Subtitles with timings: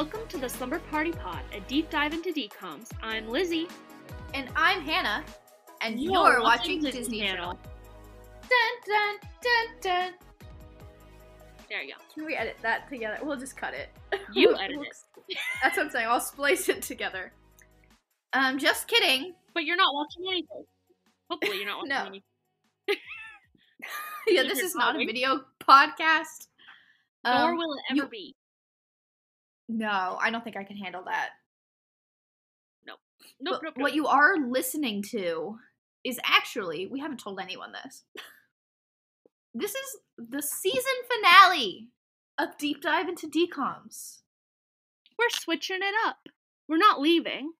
[0.00, 2.88] Welcome to the Slumber Party Pod, a deep dive into DCOMs.
[3.02, 3.68] I'm Lizzie.
[4.32, 5.22] And I'm Hannah,
[5.82, 7.52] and You're you're, watching watching Disney Disney, Channel.
[7.52, 7.58] Channel.
[8.48, 10.12] Dun dun dun dun.
[11.68, 12.00] There you go.
[12.14, 13.18] Can we edit that together?
[13.22, 13.90] We'll just cut it.
[14.32, 14.78] You edit
[15.28, 15.36] it.
[15.62, 16.06] That's what I'm saying.
[16.08, 17.30] I'll splice it together.
[18.32, 19.34] Um, just kidding.
[19.52, 20.64] But you're not watching anything.
[21.28, 22.00] Hopefully, you're not watching No.
[22.06, 22.22] anything.
[24.28, 26.46] yeah, this is not a video podcast.
[27.22, 28.34] Nor Um, will it you- ever be.
[29.72, 31.28] No, I don't think I can handle that.
[32.84, 32.98] Nope,
[33.38, 33.74] But nope, nope.
[33.76, 35.58] What you are listening to
[36.02, 38.02] is actually, we haven't told anyone this.
[39.54, 41.88] This is the season finale
[42.38, 44.18] of Deep Dive into DCOMs.
[45.16, 46.18] We're switching it up.
[46.68, 47.52] We're not leaving.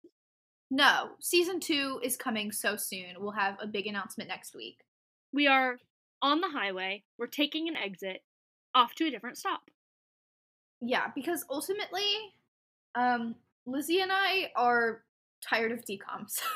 [0.68, 3.14] No, season two is coming so soon.
[3.18, 4.78] We'll have a big announcement next week.
[5.32, 5.76] We are
[6.22, 7.04] on the highway.
[7.18, 8.22] We're taking an exit
[8.74, 9.62] off to a different stop.
[10.80, 12.06] Yeah, because ultimately,
[12.94, 13.34] um,
[13.66, 15.02] Lizzie and I are
[15.48, 16.40] tired of DCOMs.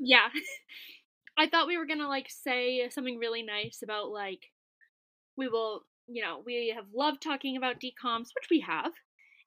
[0.00, 0.28] Yeah.
[1.38, 4.40] I thought we were gonna like say something really nice about like
[5.36, 8.92] we will, you know, we have loved talking about DCOMs, which we have.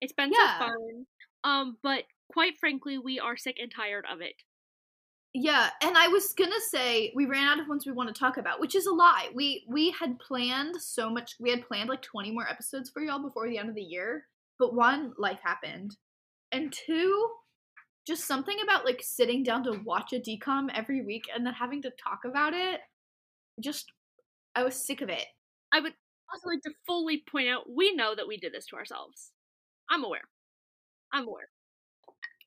[0.02, 0.60] It's been Yeah.
[0.60, 1.06] so fun.
[1.44, 4.36] Um, but quite frankly, we are sick and tired of it.
[5.34, 8.36] Yeah, and I was gonna say we ran out of ones we want to talk
[8.38, 9.30] about, which is a lie.
[9.34, 11.36] We we had planned so much.
[11.40, 14.28] We had planned like twenty more episodes for y'all before the end of the year,
[14.60, 15.96] but one, life happened,
[16.52, 17.30] and two,
[18.08, 21.82] just something about like sitting down to watch a DCOM every week and then having
[21.84, 22.82] to talk about it.
[23.62, 23.92] Just,
[24.56, 25.26] I was sick of it.
[25.74, 25.94] I would
[26.34, 29.32] also like to fully point out we know that we did this to ourselves.
[29.90, 30.30] I'm aware.
[31.14, 31.50] I'm aware.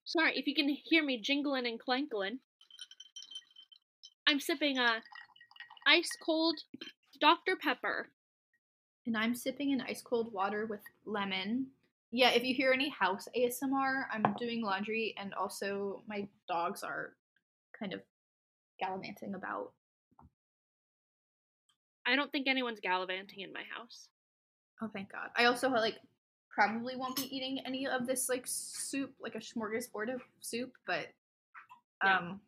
[0.05, 2.39] Sorry if you can hear me jingling and clankling.
[4.27, 5.01] I'm sipping a
[5.87, 6.59] ice cold
[7.21, 7.57] Dr.
[7.57, 8.09] Pepper.
[9.07, 11.67] and I'm sipping an ice cold water with lemon.
[12.11, 17.13] Yeah, if you hear any house ASMR, I'm doing laundry and also my dogs are
[17.79, 18.01] kind of
[18.81, 19.73] gallivanting about.
[22.07, 24.09] I don't think anyone's gallivanting in my house.
[24.83, 25.31] Oh, thank God.
[25.37, 25.97] I also like
[26.51, 31.09] probably won't be eating any of this like soup, like a smorgasbord of soup, but
[32.03, 32.19] Yeah.
[32.19, 32.41] um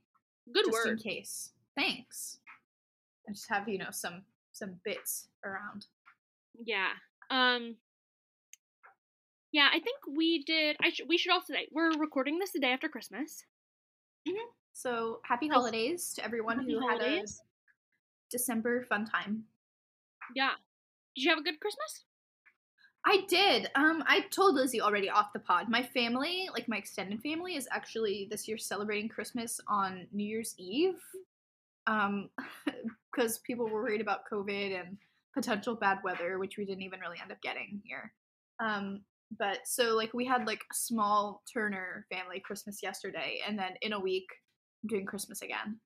[0.52, 1.50] Good just in case.
[1.76, 2.38] Thanks.
[3.28, 4.22] I just have, you know, some
[4.52, 5.86] some bits around.
[6.64, 6.90] Yeah.
[7.30, 7.76] Um
[9.52, 12.60] Yeah, I think we did I should we should also say we're recording this the
[12.60, 13.44] day after Christmas.
[14.72, 17.08] So happy holidays to everyone Happy who holidays.
[17.08, 19.44] had a December fun time.
[20.34, 20.50] Yeah.
[21.14, 22.04] Did you have a good Christmas?
[23.06, 23.70] I did.
[23.76, 25.68] Um, I told Lizzie already off the pod.
[25.68, 30.54] My family, like my extended family, is actually this year celebrating Christmas on New Year's
[30.58, 31.00] Eve.
[31.86, 32.30] Um,
[33.14, 34.98] because people were worried about COVID and
[35.34, 38.12] potential bad weather, which we didn't even really end up getting here.
[38.60, 39.00] Um,
[39.38, 43.92] but so like we had like a small Turner family Christmas yesterday, and then in
[43.92, 44.26] a week,
[44.82, 45.78] I'm doing Christmas again.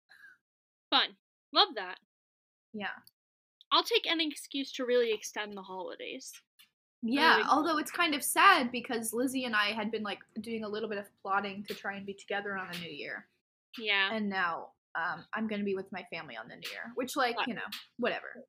[0.91, 1.11] Fun.
[1.53, 1.97] Love that.
[2.73, 2.87] Yeah.
[3.73, 6.33] I'll take any excuse to really extend the holidays.
[7.03, 10.65] Yeah, big although it's kind of sad because Lizzie and I had been like doing
[10.65, 13.27] a little bit of plotting to try and be together on the new year.
[13.79, 14.11] Yeah.
[14.13, 17.17] And now um I'm going to be with my family on the new year, which
[17.17, 17.61] like, you know,
[17.99, 18.45] whatever.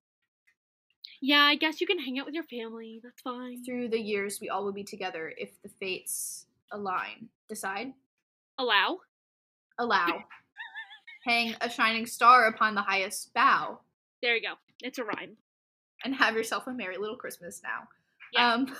[1.22, 3.00] Yeah, I guess you can hang out with your family.
[3.04, 3.64] That's fine.
[3.64, 7.30] Through the years we all will be together if the fates align.
[7.48, 7.94] Decide,
[8.58, 9.00] Allow.
[9.78, 10.24] allow.
[11.26, 13.80] Hang a shining star upon the highest bough
[14.24, 14.54] There you go.
[14.82, 15.38] It's a rhyme.
[16.04, 17.88] and have yourself a merry little Christmas now.
[18.34, 18.54] Yeah.
[18.54, 18.66] Um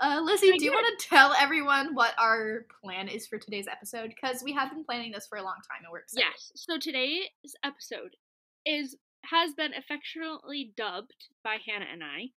[0.00, 3.68] Uh, Lizzie, I do you want to tell everyone what our plan is for today's
[3.68, 4.08] episode?
[4.08, 6.26] Because we have been planning this for a long time and we're excited.
[6.32, 6.52] Yes.
[6.54, 7.28] So today's
[7.62, 8.16] episode
[8.64, 8.96] is
[9.26, 12.30] has been affectionately dubbed by Hannah and I,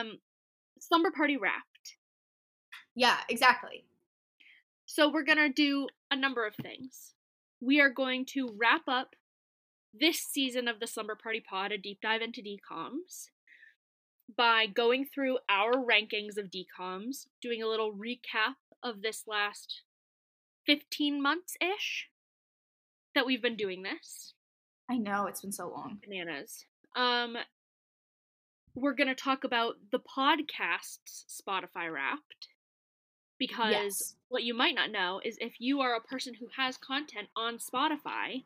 [0.00, 0.18] um,
[0.78, 1.96] Slumber Party Wrapped.
[2.94, 3.84] Yeah, exactly.
[4.86, 7.14] So we're gonna do a number of things.
[7.60, 9.16] We are going to wrap up
[9.92, 13.30] this season of the Slumber Party Pod, a deep dive into DCOMs,
[14.36, 19.82] by going through our rankings of DCOMs, doing a little recap of this last
[20.66, 22.08] 15 months ish
[23.14, 24.34] that we've been doing this.
[24.88, 25.98] I know it's been so long.
[26.04, 26.64] Bananas.
[26.96, 27.36] Um,
[28.74, 32.48] we're gonna talk about the podcast's Spotify Wrapped
[33.38, 34.16] because Yes.
[34.28, 37.58] what you might not know is if you are a person who has content on
[37.58, 38.44] Spotify,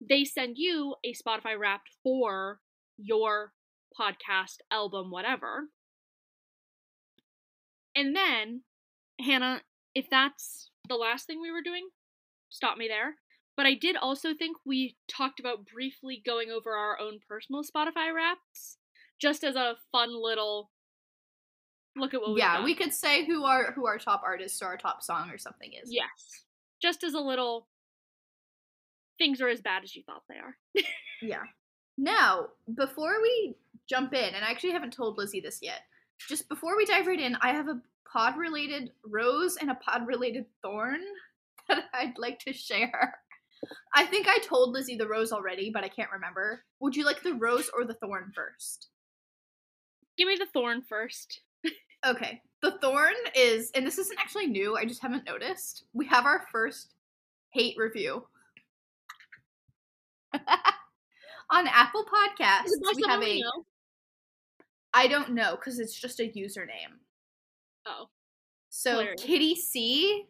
[0.00, 2.60] they send you a Spotify Wrapped for
[2.96, 3.52] your
[3.98, 5.68] podcast, album, whatever.
[7.94, 8.62] And then,
[9.20, 9.62] Hannah,
[9.94, 11.88] if that's the last thing we were doing,
[12.48, 13.16] stop me there.
[13.56, 18.14] But I did also think we talked about briefly going over our own personal Spotify
[18.14, 18.78] wraps,
[19.20, 20.70] just as a fun little
[21.94, 24.66] look at what we yeah, we could say who our who our top artist or
[24.68, 25.92] our top song or something is.
[25.92, 26.46] Yes.
[26.80, 27.68] Just as a little
[29.18, 30.56] things are as bad as you thought they are.
[31.20, 31.42] Yeah.
[31.98, 33.54] Now, before we
[33.92, 35.80] jump in, and I actually haven't told Lizzie this yet,
[36.28, 37.80] just before we dive right in, I have a
[38.10, 41.00] pod related rose and a pod related thorn
[41.68, 43.14] that I'd like to share.
[43.94, 46.64] I think I told Lizzie the rose already, but I can't remember.
[46.80, 48.88] Would you like the rose or the thorn first?
[50.16, 51.40] Give me the thorn first.
[52.04, 52.40] Okay.
[52.62, 55.84] The thorn is, and this isn't actually new, I just haven't noticed.
[55.92, 56.94] We have our first
[57.52, 58.26] hate review.
[61.50, 63.40] On Apple Podcasts, Is it by we have a.
[63.40, 63.66] know?
[64.94, 66.98] I don't know because it's just a username.
[67.86, 68.08] Oh.
[68.70, 69.22] So Hilarious.
[69.22, 70.26] Kitty C,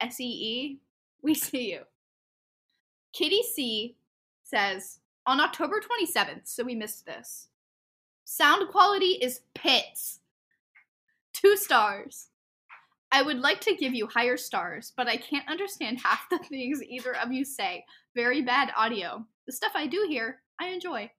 [0.00, 0.78] S E E,
[1.22, 1.80] we see you.
[3.12, 3.96] Kitty C
[4.42, 7.48] says on October 27th, so we missed this.
[8.24, 10.20] Sound quality is pits.
[11.32, 12.28] Two stars.
[13.10, 16.82] I would like to give you higher stars, but I can't understand half the things
[16.82, 17.84] either of you say.
[18.14, 19.26] Very bad audio.
[19.46, 21.10] The stuff I do here, I enjoy.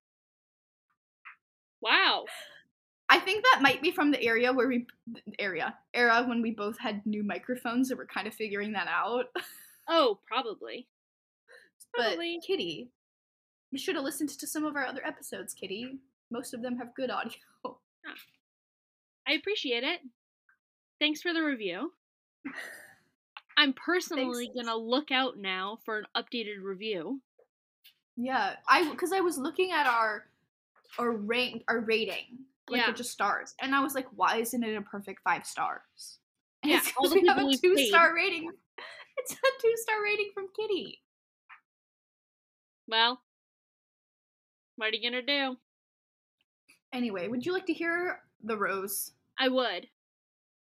[1.81, 2.25] Wow.
[3.09, 4.87] I think that might be from the area where we
[5.37, 9.25] area era when we both had new microphones and we're kind of figuring that out.
[9.85, 10.87] Oh, probably.
[11.93, 12.17] But
[12.47, 12.89] Kitty,
[13.71, 15.99] you should have listened to some of our other episodes, Kitty.
[16.31, 17.33] Most of them have good audio.
[17.65, 18.13] Ah.
[19.27, 19.99] I appreciate it.
[21.01, 21.91] Thanks for the review.
[23.57, 24.67] I'm personally Thanks.
[24.67, 27.19] gonna look out now for an updated review.
[28.15, 30.25] yeah, I because I was looking at our
[30.97, 32.87] our rank our rating, like Yeah.
[32.87, 36.19] with just stars, and I was like, why isn't it a perfect five stars?
[36.63, 38.51] And Yeah, it's 'cause all the we have a two star rating.
[39.15, 40.99] It's a two star rating from Kitty.
[42.87, 43.21] Well,
[44.75, 45.57] what are you gonna do?
[46.91, 49.11] Anyway, would you like to hear the rose?
[49.37, 49.87] I would.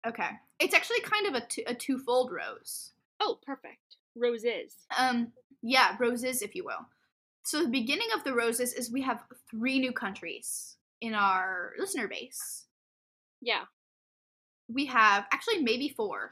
[0.07, 0.29] Okay,
[0.59, 2.93] it's actually kind of a two, a twofold rose.
[3.19, 3.97] Oh, perfect.
[4.15, 4.75] Roses.
[4.97, 6.85] Um, yeah, roses, if you will.
[7.43, 12.07] So the beginning of the roses is we have three new countries in our listener
[12.07, 12.67] base.
[13.41, 13.63] Yeah.
[14.69, 16.31] We have actually maybe four.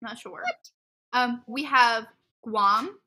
[0.00, 0.42] Not sure.
[0.42, 0.70] What?
[1.12, 2.06] Um, we have
[2.42, 2.98] Guam,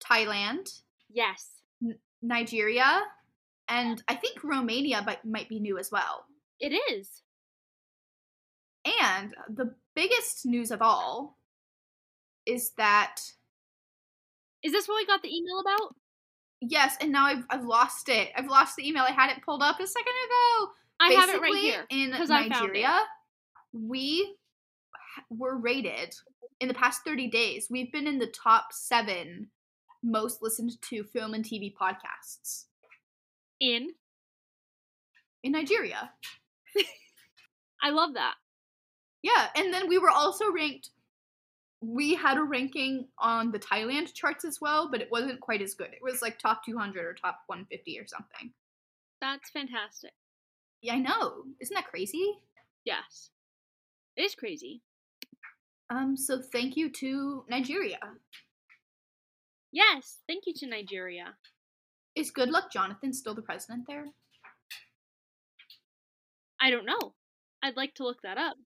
[0.00, 0.80] Thailand,
[1.10, 1.50] Yes.
[2.22, 3.02] Nigeria,
[3.68, 6.26] and I think Romania might, might be new as well.
[6.60, 7.22] It is.
[9.02, 11.38] And the biggest news of all
[12.46, 13.16] is that
[14.62, 15.94] Is this what we got the email about?
[16.60, 18.30] Yes, and now I've I've lost it.
[18.36, 19.04] I've lost the email.
[19.08, 20.72] I had it pulled up a second ago.
[21.00, 21.86] I have it right Basically, here.
[21.90, 22.58] In 'cause I found it.
[22.60, 23.00] Nigeria,
[23.72, 24.36] we
[25.30, 26.14] were rated
[26.60, 27.68] in the past 30 days.
[27.70, 29.50] We've been in the top seven
[30.02, 32.64] most listened to film and TV podcasts
[33.60, 33.90] In.
[35.42, 36.12] in Nigeria.
[37.82, 38.34] I love that.
[39.22, 40.90] Yeah, and then we were also ranked.
[41.86, 45.74] We had a ranking on the Thailand charts as well, but it wasn't quite as
[45.74, 45.88] good.
[45.92, 48.52] It was like top 200 or top 150 or something.
[49.20, 50.12] That's fantastic.
[50.80, 51.44] Yeah, I know.
[51.60, 52.38] Isn't that crazy?
[52.84, 53.30] Yes.
[54.16, 54.82] It is crazy.
[55.90, 57.98] Um, so thank you to Nigeria.
[59.72, 60.18] Yes.
[60.26, 61.34] Thank you to Nigeria.
[62.14, 64.06] Is Goodluck Jonathan still the president there?
[66.60, 67.14] I don't know.
[67.62, 68.56] I'd like to look that up.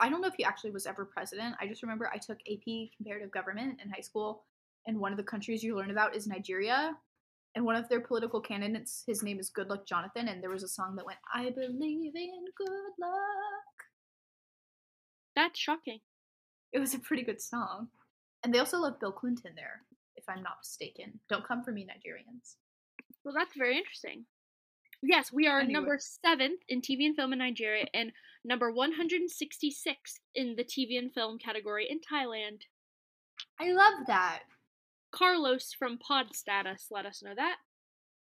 [0.00, 1.56] I don't know if he actually was ever president.
[1.60, 4.44] I just remember I took AP comparative government in high school,
[4.86, 6.96] and one of the countries you learn about is Nigeria.
[7.54, 10.68] And one of their political candidates, his name is Goodluck Jonathan, and there was a
[10.68, 13.74] song that went, I believe in good luck.
[15.34, 16.00] That's shocking.
[16.72, 17.88] It was a pretty good song.
[18.44, 19.82] And they also love Bill Clinton there,
[20.16, 21.18] if I'm not mistaken.
[21.28, 22.56] Don't come for me, Nigerians.
[23.24, 24.24] Well, that's very interesting.
[25.02, 25.72] Yes, we are Anyway.
[25.72, 28.12] number seventh in TV and film in Nigeria and
[28.44, 32.62] number 166 in the TV and film category in Thailand.
[33.60, 34.40] I love that.
[35.10, 37.56] Carlos from Pod Status let us know that.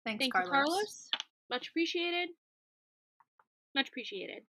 [0.05, 0.47] Thanks, Thank Carlos.
[0.47, 1.09] you, Carlos.
[1.49, 2.29] Much appreciated.
[3.75, 4.43] Much appreciated.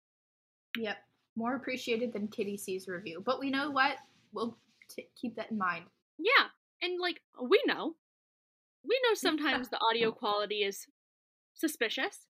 [0.79, 0.99] Yep.
[1.37, 3.23] More appreciated than Kitty C's review.
[3.25, 3.97] But we know what?
[4.33, 4.57] We'll
[4.89, 5.85] t- keep that in mind.
[6.19, 6.47] Yeah,
[6.83, 7.95] and like we know,
[8.87, 10.87] we know sometimes the audio quality is
[11.55, 12.27] suspicious.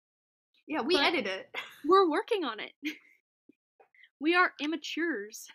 [0.67, 1.49] Yeah, we edit it.
[1.87, 2.73] We're working on it.
[4.21, 5.47] we are amateurs.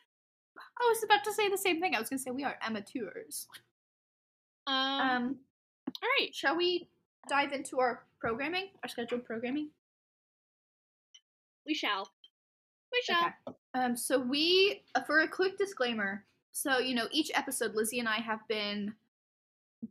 [0.57, 1.95] I was about to say the same thing.
[1.95, 3.47] I was going to say we are amateurs.
[4.67, 5.35] Um, Um,
[6.01, 6.33] all right.
[6.33, 6.87] shall we
[7.27, 9.69] dive into our programming, our scheduled programming?
[11.65, 12.09] We shall.
[12.91, 13.33] We shall.
[13.47, 13.57] Okay.
[13.73, 18.07] Um, so we, uh, for a quick disclaimer, so you know, each episode, Lizzie and
[18.07, 18.93] I have been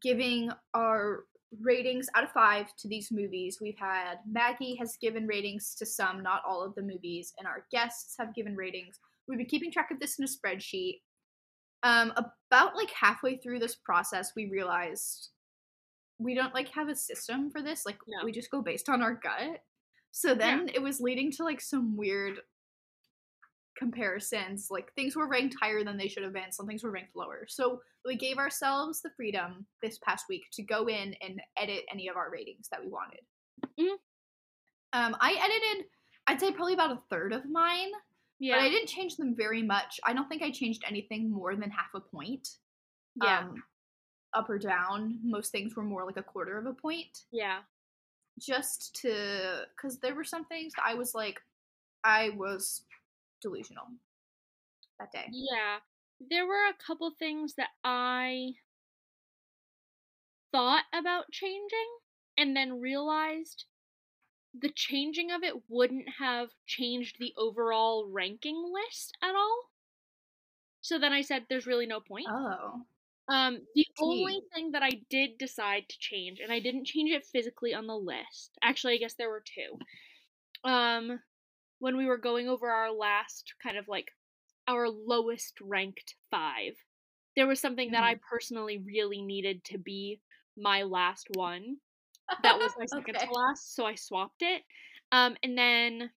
[0.01, 1.25] giving our
[1.61, 3.59] ratings out of five to these movies.
[3.61, 7.67] We've had Maggie has given ratings to some, not all of the movies, and our
[7.71, 8.99] guests have given ratings.
[9.29, 11.01] We've been keeping track of this in a spreadsheet.
[11.85, 15.31] Um, about like halfway through this process, we realized
[16.19, 17.85] we don't like have a system for this.
[17.85, 18.25] Like No.
[18.25, 19.63] we just go based on our gut.
[20.13, 22.41] So then it was leading to like some weird
[23.83, 24.69] comparisons.
[24.71, 26.53] Like things were ranked higher than they should have been.
[26.53, 27.45] Some things were ranked lower.
[27.49, 32.09] So we gave ourselves the freedom this past week to go in and edit any
[32.09, 33.21] of our ratings that we wanted.
[33.79, 33.97] Mhm.
[34.95, 35.91] Um, I edited,
[36.27, 37.91] I'd say probably about a third of mine,
[38.39, 38.57] Yeah.
[38.57, 39.99] but I didn't change them very much.
[40.05, 42.59] I don't think I changed anything more than half a point.
[43.23, 43.41] yeah.
[43.41, 43.63] Um,
[44.35, 45.19] up or down.
[45.23, 47.59] Most things were more like a quarter of a point yeah.
[48.39, 51.39] just to because there were some things that I was like,
[52.05, 52.87] I was
[53.43, 53.85] delusional
[54.99, 55.27] that day.
[55.31, 55.79] Yeah.
[56.31, 58.53] There were a couple things that I
[60.53, 61.89] thought about changing
[62.39, 63.65] and then realized
[64.59, 69.71] the changing of it wouldn't have changed the overall ranking list at all.
[70.83, 72.27] So then I said there's really no point.
[72.29, 72.83] Oh,
[73.29, 74.03] Um, the Gee.
[74.03, 77.87] only thing that I did decide to change, and I didn't change it physically on
[77.87, 78.59] the list.
[78.63, 79.79] Actually, I guess there were two.
[80.69, 81.21] Um,
[81.83, 84.13] when we were going over our last kind of like
[84.69, 86.75] our lowest ranked five,
[87.35, 90.21] there was something that I personally really needed to be
[90.57, 91.79] my last one.
[92.45, 93.27] That was my second Okay.
[93.27, 94.63] to last, so I swapped it.
[95.11, 96.11] Um, and then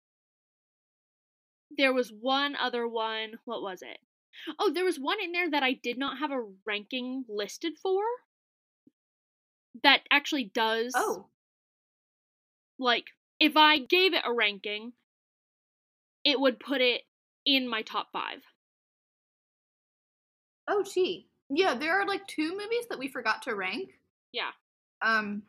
[1.76, 3.32] there was one other one.
[3.46, 3.98] What was it?
[4.60, 8.04] Oh, there was one in there that I did not have a ranking listed for.
[9.82, 10.94] That actually does.
[10.96, 11.26] Oh,
[12.78, 13.06] Like,
[13.40, 14.94] if I gave it a ranking,
[16.26, 17.04] it would put it
[17.46, 18.40] in my top five.
[20.68, 21.28] oh, gee.
[21.50, 23.92] Yeah, there are like two movies that we forgot to rank.
[24.34, 24.50] Yeah.
[25.02, 25.44] Um.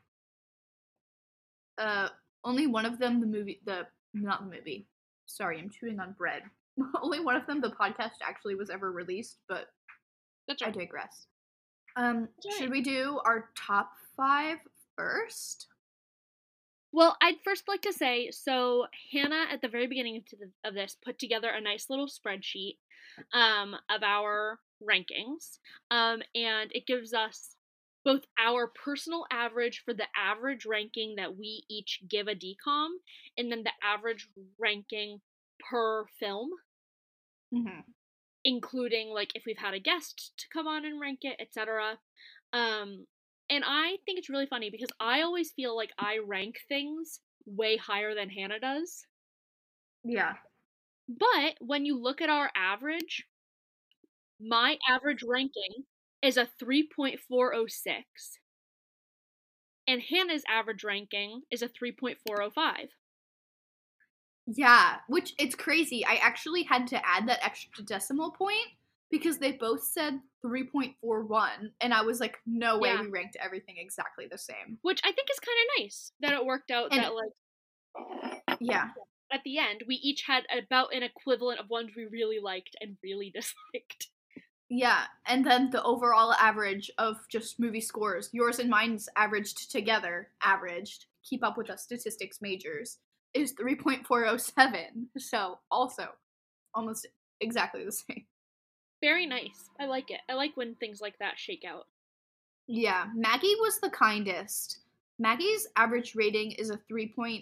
[1.78, 2.09] Uh,
[2.45, 4.87] only one of them, the movie, the not the movie.
[5.26, 6.42] Sorry, I'm chewing on bread.
[7.02, 9.66] only one of them, the podcast actually was ever released, but
[10.47, 11.26] That's I digress.
[11.97, 14.59] Um, That's should we do our top five
[14.97, 15.66] first?
[16.97, 20.25] Well, I'd first like to say so Hannah at the very beginning
[20.65, 22.79] of, this put together a nice little spreadsheet
[23.35, 25.59] um, of our rankings,
[25.91, 27.55] um, and it gives us
[28.03, 32.88] both our personal average for the average ranking that we each give a DCOM,
[33.37, 35.21] and then the average ranking
[35.71, 36.49] per film,
[37.55, 37.81] Mm-hmm.
[38.43, 41.99] including like if we've had a guest to come on and rank it, etc.
[42.55, 43.07] Um,
[43.50, 47.76] and I think it's really funny because I always feel like I rank things way
[47.76, 49.07] higher than Hannah does.
[50.05, 50.35] Yeah.
[51.09, 53.26] But when you look at our average,
[54.41, 55.85] my average ranking
[56.23, 58.03] is a 3.406.
[59.88, 62.88] And Hannah's average ranking is a 3.405.
[64.49, 66.05] Yeah, which it's crazy.
[66.05, 68.69] I actually had to add that extra decimal point
[69.10, 73.02] because they both said 3.41 and I was like, no way Yeah.
[73.02, 74.78] we ranked everything exactly the same.
[74.82, 78.90] Which I think is kind of nice that it worked out And- that, like, Yeah.
[79.32, 82.96] at the end, we each had about an equivalent of ones we really liked and
[83.02, 84.08] really disliked.
[84.68, 90.32] Yeah, and then the overall average of just movie scores, yours and mine's averaged together,
[90.42, 92.98] averaged, keep up with us statistics majors,
[93.32, 95.08] is 3.407.
[95.18, 96.08] So, also
[96.75, 97.06] almost
[97.40, 98.26] exactly the same.
[99.03, 99.71] Very nice.
[99.79, 100.21] I like it.
[100.29, 101.87] I like when things like that shake out.
[102.67, 104.79] Yeah, Maggie was the kindest.
[105.19, 107.37] Maggie's average rating is a 3.78.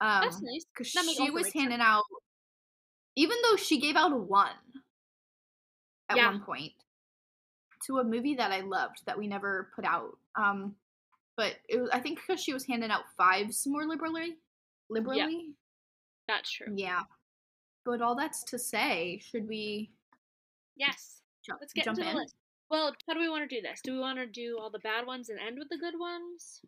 [0.00, 0.64] Um, That's nice.
[0.76, 2.04] because she was handing out,
[3.16, 4.50] even though she gave out a one
[6.08, 6.26] at Yeah.
[6.26, 6.72] one point
[7.86, 10.18] to a movie that I loved that we never put out.
[10.36, 10.76] Um,
[11.36, 14.36] but it was, I think because she was handing out fives more liberally,
[14.88, 15.54] liberally.
[16.28, 16.72] That's true.
[16.76, 17.02] Yeah.
[17.84, 19.90] But all that's to say, should we
[20.76, 21.22] Yes.
[21.44, 22.16] jump, Let's get jump into in?
[22.16, 22.34] the list.
[22.70, 23.80] Well, how do we want to do this?
[23.82, 26.62] Do we want to do all the bad ones and end with the good ones?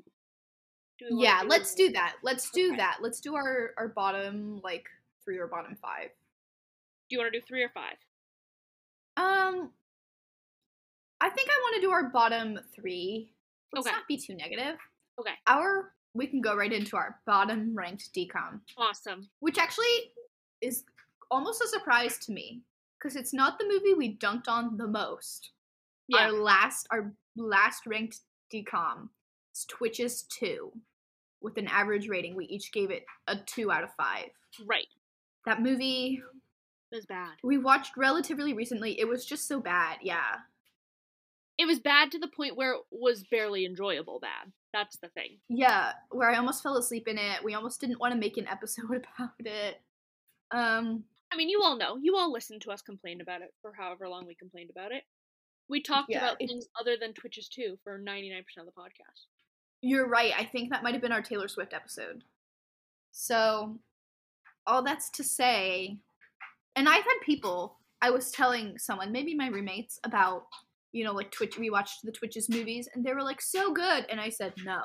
[0.99, 2.16] Do Yeah, let's do that.
[2.23, 2.76] Let's do Okay.
[2.76, 2.99] that.
[3.00, 4.88] Let's do our our bottom like
[5.25, 6.11] three or bottom five.
[7.08, 7.96] Do you want to do three or five?
[9.16, 9.73] Um,
[11.20, 13.35] I think I want to do our bottom three.
[13.73, 13.96] Let's Okay.
[13.96, 14.78] not be too negative.
[15.18, 15.35] Okay.
[15.46, 19.28] Our we can go right into our bottom ranked DCOM, Awesome.
[19.40, 20.14] which actually
[20.62, 20.85] is
[21.30, 22.62] almost a surprise to me
[22.99, 25.50] because it's not the movie we dunked on the most.
[26.09, 26.26] Yeah.
[26.26, 28.21] Our last our last ranked
[28.52, 29.09] DCOM
[29.54, 30.73] is Twitches two,
[31.40, 32.37] with an average rating.
[32.37, 34.28] We each gave it a two out of five.
[34.66, 34.87] right.
[35.47, 36.21] That movie
[36.90, 37.35] It was bad.
[37.45, 38.99] we watched relatively recently.
[38.99, 39.99] It was just so bad.
[40.02, 40.37] Yeah.
[41.59, 44.52] It was bad to the point where it was barely enjoyable bad.
[44.73, 45.38] That's the thing.
[45.49, 47.42] Yeah, where I almost fell asleep in it.
[47.42, 49.80] We almost didn't want to make an episode about it.
[50.50, 51.97] Um, I mean, you all know.
[52.00, 55.02] You all listened to us complain about it for however long we complained about it.
[55.68, 59.26] We talked Yeah, about things other than Twitches too for 99% of the podcast.
[59.80, 60.33] You're right.
[60.37, 62.23] I think that might have been our Taylor Swift episode.
[63.11, 63.78] So,
[64.66, 65.97] all that's to say,
[66.76, 70.47] and I've had people, I was telling someone, maybe my roommates, about,
[70.92, 74.06] you know, like Twitch, we watched the Twitches movies, and they were like, so good.
[74.09, 74.80] And I said, no.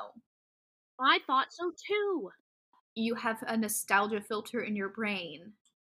[1.00, 2.30] I thought so too.
[2.94, 5.52] You have a nostalgia filter in your brain.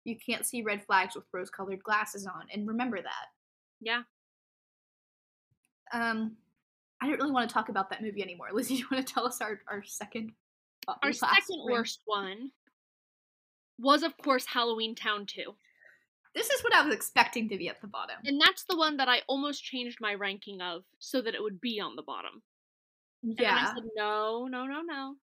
[0.04, 2.46] You can't see red flags with rose colored glasses on.
[2.52, 3.26] And remember that.
[3.80, 4.02] Yeah.
[5.92, 6.36] Um,
[7.00, 8.48] I don't really want to talk about that movie anymore.
[8.52, 10.32] Lizzie, do you want to tell us our, our second
[10.88, 12.50] uh, Our second worst one
[13.78, 15.54] was, of course, Halloween Town 2.
[16.34, 18.16] This is what I was expecting to be at the bottom.
[18.24, 21.60] And that's the one that I almost changed my ranking of so that it would
[21.60, 22.42] be on the bottom.
[23.22, 23.74] And I Yeah.
[23.74, 25.16] said, no, no, no, no.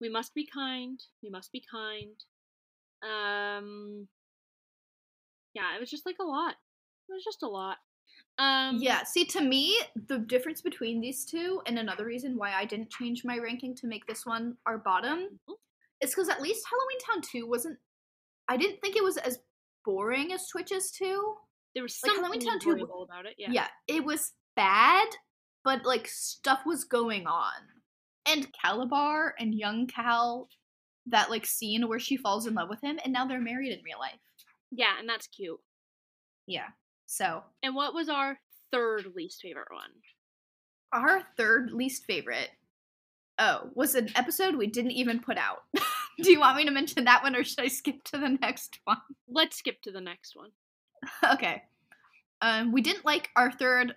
[0.00, 1.02] We must be kind.
[1.22, 2.16] We must be kind.
[3.02, 4.08] Um,
[5.54, 6.54] yeah, it was just like a lot.
[7.08, 7.78] It was just a lot.
[8.38, 9.78] Um, Yeah, see, to me,
[10.08, 13.86] the difference between these two, and another reason why I didn't change my ranking to
[13.86, 15.54] make this one our bottom, Mhm.
[16.00, 17.78] is because at least Halloween Town 2 wasn't.
[18.48, 19.42] I didn't think it was as
[19.84, 21.36] boring as Twitches 2.
[21.74, 23.36] there was like, something Halloween Town 2 enjoyable about it.
[23.38, 23.50] Yeah.
[23.52, 23.68] Yeah.
[23.86, 25.08] it was bad,
[25.62, 27.82] but like stuff was going on.
[28.26, 30.48] And Kalabar and young Kal,
[31.06, 33.82] that like scene where she falls in love with him, and now they're married in
[33.84, 34.18] real life.
[34.70, 35.58] Yeah, and that's cute.
[36.46, 36.68] Yeah.
[37.06, 38.38] So, And what was our
[38.72, 39.90] third least favorite one?
[40.92, 42.48] our third least favorite
[43.38, 45.58] oh was an episode we didn't even put out
[46.20, 48.80] do you want me to mention that one or should i skip to the next
[48.84, 48.96] one
[49.28, 50.50] Let's skip to the next one.
[51.32, 51.62] okay
[52.42, 53.94] um we didn't like our third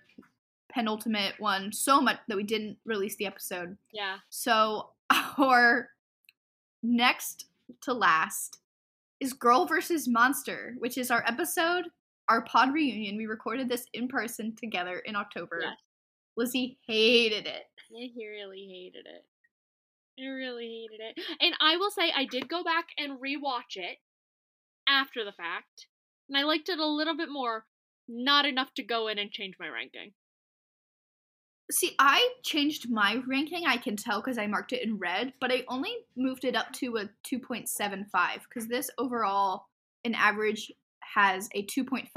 [0.72, 4.18] penultimate one so much that we didn't release the episode Yeah.
[4.30, 4.90] so
[5.38, 5.88] our
[6.84, 7.46] next
[7.80, 8.58] to last
[9.20, 11.86] is girl versus monster which is our episode
[12.28, 15.76] our pod reunion we recorded this in person together in october Yes.
[16.36, 19.24] lizzie hated it Yeah, he really hated it.
[20.22, 21.24] I really hated it.
[21.40, 23.98] And I will say I did go back and rewatch it
[24.88, 25.86] after the fact.
[26.28, 27.66] And I liked it a little bit more,
[28.08, 30.12] not enough to go in and change my ranking.
[31.70, 35.50] See, I changed my ranking, I can tell because I marked it in red, but
[35.50, 38.04] I only moved it up to a 2.75
[38.48, 39.66] because this overall,
[40.04, 40.70] in average,
[41.14, 42.08] has a 2.5.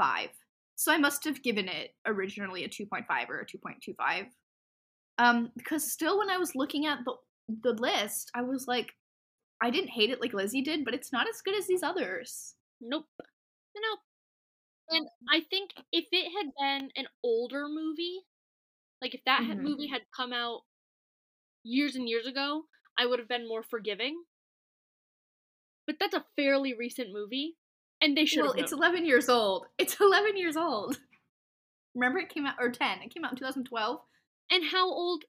[0.76, 4.26] So I must have given it originally a 2.5 or a 2.25.
[5.18, 7.14] Um, because still, when I was looking at the,
[7.62, 8.92] the list, I was like,
[9.62, 12.54] I didn't hate it like Lizzie did, but it's not as good as these others.
[12.80, 13.06] Nope.
[13.74, 13.98] Nope.
[14.90, 18.20] And I think if it had been an older movie,
[19.02, 19.60] like if that Mhm.
[19.62, 20.62] movie had come out
[21.62, 22.64] years and years ago,
[22.96, 24.24] I would have been more forgiving.
[25.86, 27.56] But that's a fairly recent movie,
[28.00, 29.66] and they should Well, it's 11 years old.
[29.78, 31.00] It's 11 years old.
[31.94, 33.02] Remember, it came out, or 10.
[33.02, 34.00] It came out in 2012.
[34.50, 35.24] and how old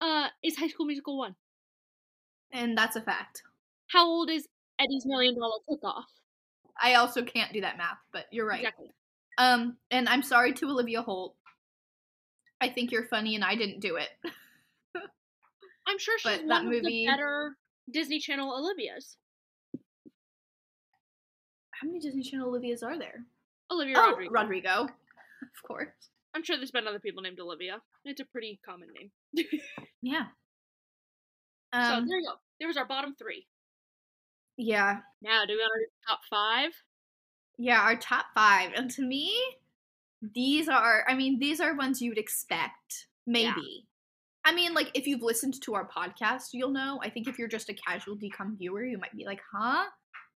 [0.00, 1.36] uh is High School Musical one?
[2.52, 3.42] And that's a fact.
[3.88, 6.06] How old is Eddie's Million Dollar Cook-Off?
[6.80, 8.60] I also can't do that math, but you're right.
[8.60, 8.88] Exactly.
[9.38, 11.36] Um, and I'm sorry to Olivia Holt.
[12.60, 14.08] I think you're funny, and I didn't do it.
[15.86, 17.56] I'm sure she's But one that of movie- the better
[17.90, 19.16] Disney Channel Olivias.
[21.72, 23.24] How many Disney Channel Olivias are there?
[23.70, 24.32] Olivia oh, Rodrigo.
[24.32, 24.70] Rodrigo,
[25.42, 25.88] of course.
[26.34, 27.80] I'm sure there's been other people named Olivia.
[28.04, 29.10] It's a pretty common name.
[30.02, 30.26] Yeah.
[31.74, 32.34] so Um, there you go.
[32.58, 33.46] There was our bottom three.
[34.56, 36.70] yeah, Now, do we want to do top five?
[37.58, 37.80] yeah.
[37.80, 39.34] Our top five, and to me,
[40.34, 41.04] these are.
[41.08, 43.06] I mean, these are ones you would expect.
[43.26, 43.86] Maybe.
[44.44, 46.98] I mean, like if you've listened to our podcast, you'll know.
[47.02, 49.84] I think if you're just a casual DCOM viewer, you might be like, "Huh?"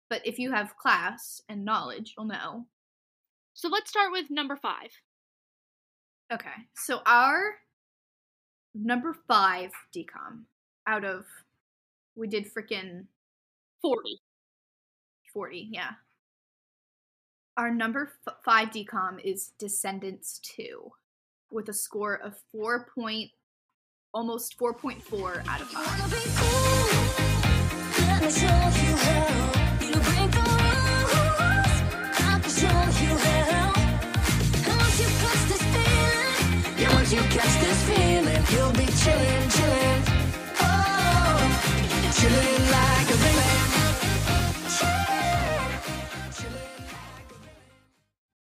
[0.09, 2.65] But if you have class and knowledge, you'll know.
[3.53, 4.89] So let's start with number five.
[6.33, 7.55] Okay, so our
[8.73, 10.45] number five DCOM
[10.87, 11.25] out of
[12.15, 13.05] we did freaking
[13.81, 14.19] 40.
[15.33, 15.91] 40, yeah.
[17.57, 20.91] Our number f- five DCOM is Descendants 2
[21.51, 23.31] with a score of 4 point
[24.13, 25.85] almost 4.4 out of 5.
[25.85, 28.07] Wanna be cool?
[28.07, 29.85] Let me show you how.
[29.85, 31.75] You break the rules.
[32.19, 33.73] I can show you how.
[34.67, 39.49] And once you catch this feeling, yeah, once you catch this feeling, you'll be chilling,
[39.55, 40.01] chilling.
[40.59, 41.39] Oh,
[42.17, 43.50] chilling like a baby.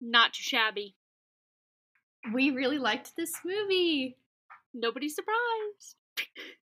[0.10, 0.96] Not too shabby.
[2.34, 4.18] we really liked this movie.
[4.74, 5.96] Nobody's surprised.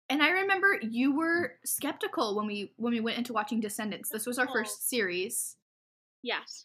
[0.08, 4.08] And I remember you were skeptical when we when we went into watching Descendants.
[4.10, 5.56] This was our first series,
[6.22, 6.64] Yes.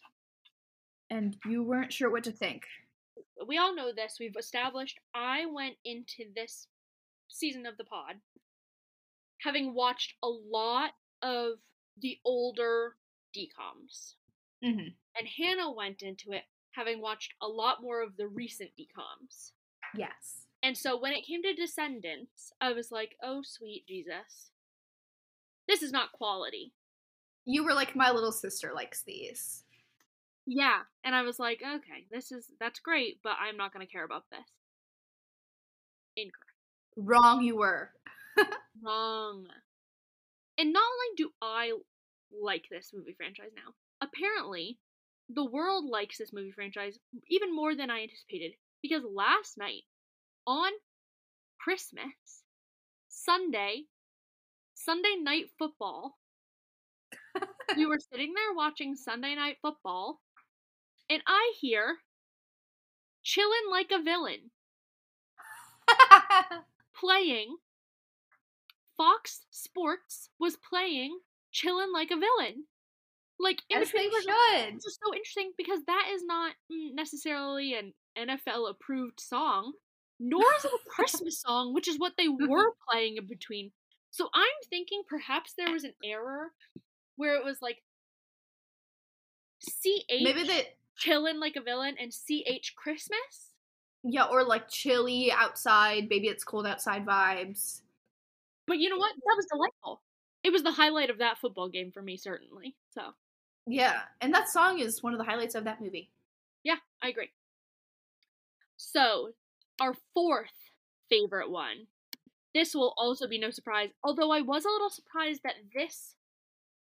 [1.10, 2.64] and you weren't sure what to think.
[3.46, 4.16] we all know this.
[4.20, 6.66] We've established I went into this
[7.28, 8.16] season of the pod
[9.42, 10.90] having watched a lot
[11.22, 11.58] of
[12.00, 12.96] the older
[13.36, 14.14] DCOMs.
[14.64, 14.88] Mm-hmm.
[15.16, 16.42] And Hannah went into it
[16.78, 19.50] having watched a lot more of the recent DCOMs.
[19.96, 20.46] Yes.
[20.62, 24.50] And so when it came to Descendants, I was like, oh, sweet Jesus.
[25.66, 26.72] This is not quality.
[27.44, 29.64] You were like, my little sister likes these.
[30.46, 30.80] Yeah.
[31.04, 34.04] And I was like, okay, this is, that's great, but I'm not going to care
[34.04, 34.40] about this.
[36.16, 36.44] Incorrect.
[36.96, 37.90] Wrong, you were.
[38.82, 39.46] Wrong.
[40.56, 41.72] And not only do I
[42.42, 44.78] like this movie franchise now, apparently
[45.28, 48.52] the world likes this movie franchise even more than I anticipated.
[48.82, 49.82] Because last night,
[50.46, 50.70] on
[51.60, 52.44] Christmas,
[53.08, 53.84] Sunday,
[54.74, 56.18] Sunday night football,
[57.76, 60.20] we were sitting there watching Sunday night football,
[61.10, 61.98] and I hear
[63.24, 64.50] Chillin' Like a Villain
[66.94, 67.58] playing
[68.96, 71.20] Fox Sports was playing
[71.52, 72.66] Chillin' Like a Villain.
[73.40, 74.64] Like in As they between commercials.
[74.64, 74.76] should.
[74.76, 76.54] This is so interesting because that is not
[76.92, 79.72] necessarily an NFL approved song,
[80.18, 82.48] nor is it a Christmas song, which is what they mm-hmm.
[82.48, 83.70] were playing in between.
[84.10, 86.52] So I'm thinking perhaps there was an error
[87.16, 87.82] where it was like
[89.62, 93.52] CH Maybe they, Chillin' Like a Villain and CH Christmas.
[94.02, 97.82] yeah, or like chilly outside, baby, it's cold outside vibes.
[98.66, 99.14] But you know what?
[99.14, 100.02] That was delightful.
[100.44, 102.76] It was the highlight of that football game for me, certainly.
[102.90, 103.02] So,
[103.68, 106.10] Yeah, and that song is one of the highlights of that movie.
[106.64, 107.30] yeah, I agree.
[108.76, 109.32] So,
[109.80, 110.50] our fourth
[111.08, 111.86] favorite one.
[112.54, 116.14] This will also be no surprise, although I was a little surprised that this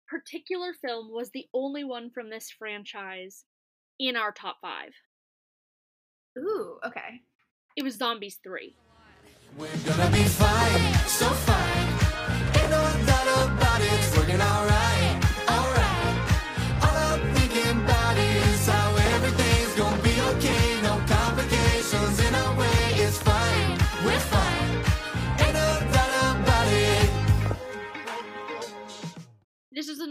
[0.07, 3.45] particular film was the only one from this franchise
[3.99, 4.93] in our top five.
[6.39, 7.23] Ooh, okay.
[7.77, 8.75] It was Zombies 3.
[9.59, 12.61] We're gonna be fine, so fine.
[12.61, 14.76] Ain't no doubt about it, it's working alright, alright.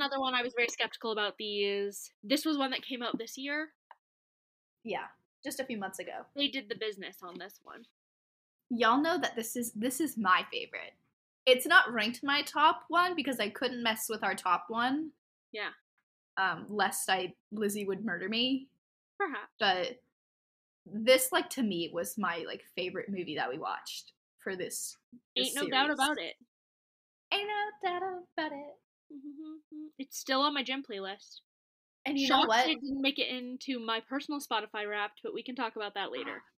[0.05, 2.11] Another one I was very skeptical about these.
[2.23, 3.69] This was one that came out this year.
[4.83, 5.05] Yeah,
[5.43, 6.25] just a few months ago.
[6.35, 7.85] They did the business on this one.
[8.69, 10.93] Y'all know that this is this is my favorite.
[11.45, 15.11] It's not ranked my top one because I couldn't mess with our top one.
[15.51, 15.69] Yeah.
[16.37, 18.67] Um, lest I Lizzie would murder me.
[19.17, 19.51] Perhaps.
[19.59, 20.01] But
[20.85, 24.97] this, like to me, was my like favorite movie that we watched for this.
[25.35, 26.35] this Ain't no doubt about it.
[27.33, 28.03] Ain't no doubt
[28.37, 28.75] about it.
[29.97, 31.39] It's still on my gym playlist.
[32.05, 32.67] And you Shocked know what?
[32.69, 36.11] it didn't make it into my personal Spotify Wrapped, but we can talk about that
[36.11, 36.43] later.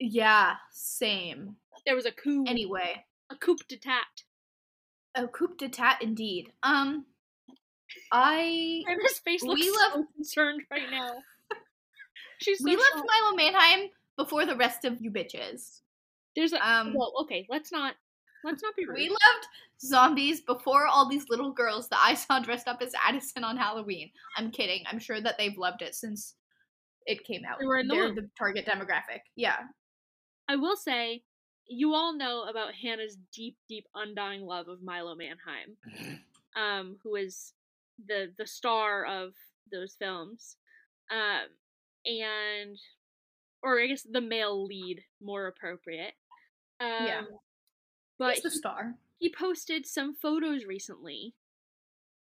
[0.00, 1.54] Yeah, same.
[1.86, 4.24] There was a coup, Anyway, a coup d'etat.
[5.14, 6.50] a coup d'etat indeed.
[6.64, 7.06] Um,
[8.12, 11.12] I And his face We looks love- so concerned right now.
[12.38, 12.96] She's so we left.
[12.96, 15.80] Milo Manheim before the rest of you bitches.
[16.34, 17.46] There's a Um, well, okay.
[17.48, 17.94] Let's not
[18.42, 18.96] let's not be rude.
[18.96, 19.46] We loved
[19.84, 24.10] zombies before all these little girls that I saw dressed up as Addison on Halloween.
[24.36, 24.82] I'm kidding.
[24.90, 26.34] I'm sure that they've loved it since
[27.06, 27.58] it came out.
[27.60, 29.20] They were in the the target demographic.
[29.36, 29.56] Yeah.
[30.48, 31.22] I will say,
[31.66, 36.20] you all know about Hannah's deep, deep, undying love of Milo Manheim,
[36.56, 37.52] um, who is
[38.06, 39.32] the the star of
[39.72, 40.56] those films,
[41.10, 41.48] um,
[42.04, 42.78] and
[43.62, 46.12] or I guess the male lead, more appropriate.
[46.80, 47.22] Um, Yeah.
[48.18, 48.94] but He's the star.
[49.24, 51.34] He posted some photos recently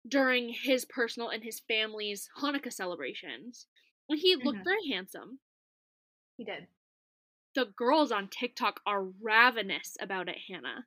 [0.06, 3.66] during his personal and his family's Hanukkah celebrations.
[4.08, 4.64] And he looked Mhm.
[4.64, 5.40] very handsome.
[6.36, 6.68] He did.
[7.56, 10.86] The girls on TikTok are ravenous about it, Hannah.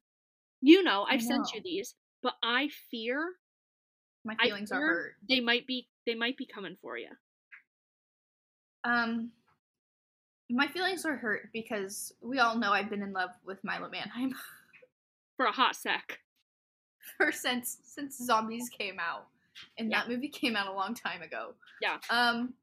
[0.61, 3.41] You know, I I've sent you these, but I fear
[4.23, 5.17] My feelings are hurt.
[5.27, 7.11] they might be they might be coming for you.
[8.85, 9.33] Um,
[10.49, 14.33] my feelings are hurt because we all know I've been in love with Milo Manheim
[15.37, 16.19] For a hot sec.
[17.17, 19.27] for since since zombies came out,
[19.77, 19.99] and Yeah.
[20.01, 21.53] that movie came out a long time ago.
[21.81, 21.99] Yeah.
[22.09, 22.53] Um,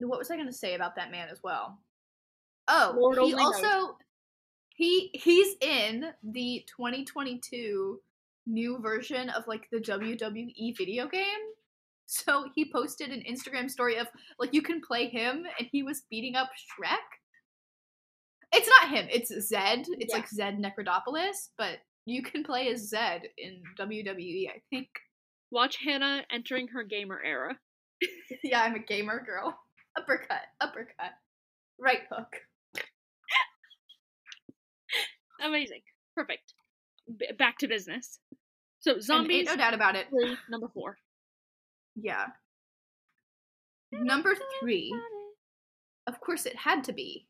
[0.00, 1.78] what was I going to say about that man as well?
[2.68, 3.54] Oh, Lord he only knows.
[3.64, 3.98] also
[4.68, 8.00] he he's in the 2022
[8.46, 11.22] new version of like the WWE video game.
[12.06, 14.06] So he posted an Instagram story of
[14.38, 17.17] like you can play him, and he was beating up Shrek.
[18.52, 19.06] It's not him.
[19.10, 19.84] It's Zed.
[19.98, 20.16] It's Yeah.
[20.16, 24.48] like Zed Necrodopoulos, but you can play as Zed in WWE.
[24.48, 24.88] I think.
[25.50, 27.58] Watch Hannah entering her gamer era.
[28.44, 29.58] yeah, I'm a gamer girl.
[29.96, 31.12] Uppercut, uppercut,
[31.78, 32.28] right hook.
[35.42, 35.80] Amazing.
[36.16, 36.54] Perfect.
[37.18, 38.18] B- back to business.
[38.80, 39.46] So zombies.
[39.46, 40.06] no doubt about it.
[40.48, 40.98] number four.
[41.96, 42.26] Yeah.
[43.90, 44.94] Number three,
[46.06, 47.26] of course, it had to be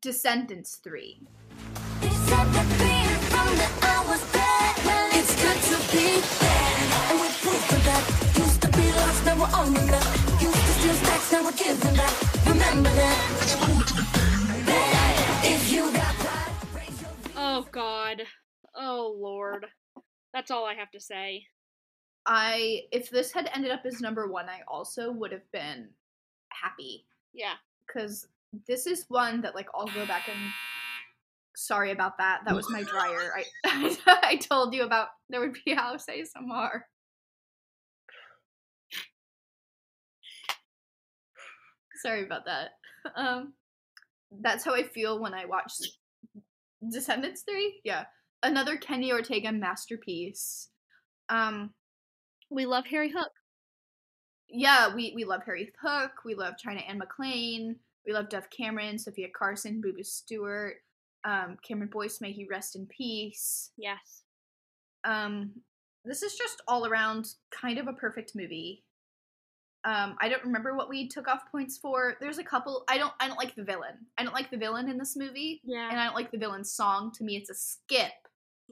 [0.00, 1.20] Descendants three.
[2.00, 4.76] They said that being from the hours back,
[5.14, 7.10] it's good to be back.
[7.10, 8.04] And we proved for that.
[8.38, 10.40] Used to be lost, now we're on the map.
[10.40, 12.46] Used to steal stacks, now we're giving back.
[12.46, 13.18] Remember that.
[14.66, 15.44] Back.
[15.44, 18.22] If you got pride, raise your Oh God.
[18.76, 19.66] Oh Lord.
[20.32, 21.44] That's all I have to say.
[22.26, 25.88] I, if this had ended up as number one, I also would have been
[26.50, 27.54] happy Yeah.
[27.86, 28.28] because
[28.66, 30.38] this is one that like I'll go back and.
[31.60, 32.42] Sorry about that.
[32.46, 33.32] That was my dryer.
[33.64, 36.82] I I told you about there would be house ASMR.
[42.02, 42.70] Sorry about that.
[43.16, 43.54] Um,
[44.40, 45.72] that's how I feel when I watch
[46.92, 47.80] Descendants three.
[47.84, 48.04] Yeah,
[48.42, 50.68] another Kenny Ortega masterpiece.
[51.28, 51.74] Um,
[52.50, 53.32] We love Harry Hook.
[54.48, 56.12] yeah, we we love Harry Hook.
[56.24, 57.76] We love China Anne McClain.
[58.08, 60.76] We love Dove Cameron, Sofia Carson, Booboo Stewart,
[61.24, 62.22] um, Cameron Boyce.
[62.22, 63.70] May he rest in peace.
[63.76, 64.22] Yes.
[65.04, 65.50] Um,
[66.06, 68.82] this is just all around kind of a perfect movie.
[69.84, 72.14] Um, I don't remember what we took off points for.
[72.18, 72.84] There's a couple.
[72.88, 73.12] I don't.
[73.20, 73.94] I don't like the villain.
[74.16, 75.88] I don't like the villain in this movie, Yeah.
[75.90, 77.12] and I don't like the villain's song.
[77.12, 78.12] To me, it's a skip.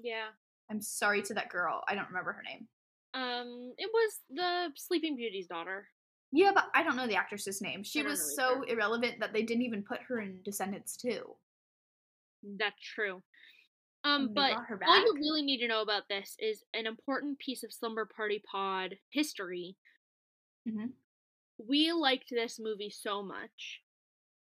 [0.03, 0.29] yeah.
[0.69, 1.85] I'm sorry to that girl.
[1.87, 2.67] I don't remember her name.
[3.15, 5.87] Um, it was the Sleeping Beauty's daughter.
[6.33, 7.83] Yeah, but I don't know the actress's name.
[7.83, 8.75] She was know so either.
[8.75, 11.37] irrelevant that they didn't even put her in Descendants too.
[12.43, 13.23] That's true.
[14.05, 14.53] Um, but
[14.87, 18.41] all you really need to know about this is an important piece of Slumber Party
[18.51, 19.77] Pod history.
[20.69, 20.93] Mhm.
[21.59, 23.83] We liked this movie so much,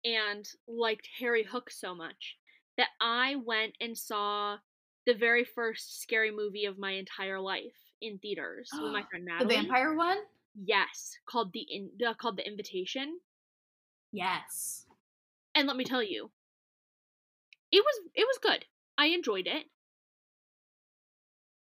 [0.03, 2.37] and liked Harry Hook so much
[2.77, 4.59] that I went and saw
[5.05, 9.55] the very first scary movie of my entire life in theaters with my friend Natalie.
[9.55, 10.19] The vampire one?
[10.63, 13.19] Yes, called the in, uh, called the Invitation.
[14.11, 14.85] Yes.
[15.55, 16.31] And let me tell you,
[17.71, 18.65] it was it was good.
[18.97, 19.67] I enjoyed it.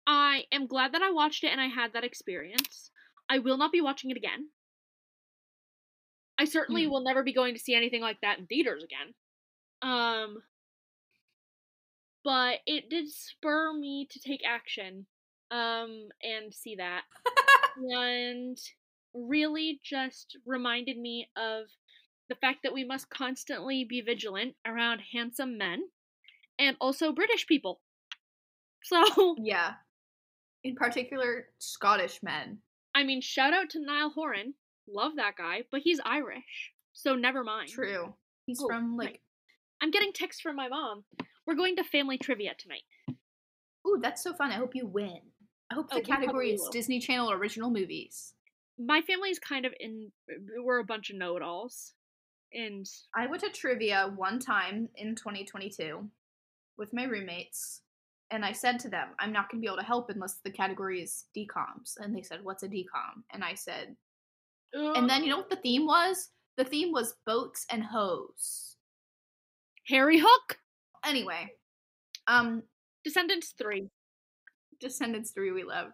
[0.08, 2.91] I am glad that I watched it and I had that experience.
[3.30, 4.49] I will not be watching it again.
[6.39, 6.91] I certainly Hmm.
[6.91, 9.13] will never be going to see anything like that in theaters again.
[9.82, 10.43] Um
[12.23, 15.06] but it did spur me to take action
[15.52, 17.04] um and see that
[17.78, 18.58] and
[19.13, 21.65] really just reminded me of
[22.30, 25.82] the fact that we must constantly be vigilant around handsome men
[26.60, 27.82] and also British people.
[28.82, 29.74] So, Yeah.
[30.63, 32.60] In particular, Scottish men.
[32.95, 34.54] I mean, shout out to Niall Horan.
[34.88, 36.72] Love that guy, but he's Irish.
[36.93, 37.69] So never mind.
[37.69, 38.13] True.
[38.45, 39.22] He's Oh, from like
[39.82, 41.04] I'm getting texts from my mom.
[41.45, 42.84] We're going to family trivia tonight.
[43.88, 44.52] Ooh, that's so fun.
[44.52, 45.19] I hope you win.
[45.72, 46.72] I hope Oh, the category is will.
[46.72, 48.34] Disney Channel original movies.
[48.80, 50.12] My family's kind of in
[50.63, 51.94] we're a bunch of know-it-alls.
[52.54, 56.10] And I went to trivia one time in 2022
[56.78, 57.82] with my roommates,
[58.32, 60.52] and I said to them, I'm not going to be able to help unless the
[60.52, 63.96] category is DCOMs And they said, What's a DCOM And I said,
[64.74, 66.30] And then you know what the theme was?
[66.58, 68.78] The theme was boats and hoes.
[69.88, 70.58] Harry Hook,
[71.06, 71.50] Anyway,
[72.28, 72.63] um,
[73.04, 73.89] Descendants 3.
[74.80, 75.94] Descendants 3 we loved.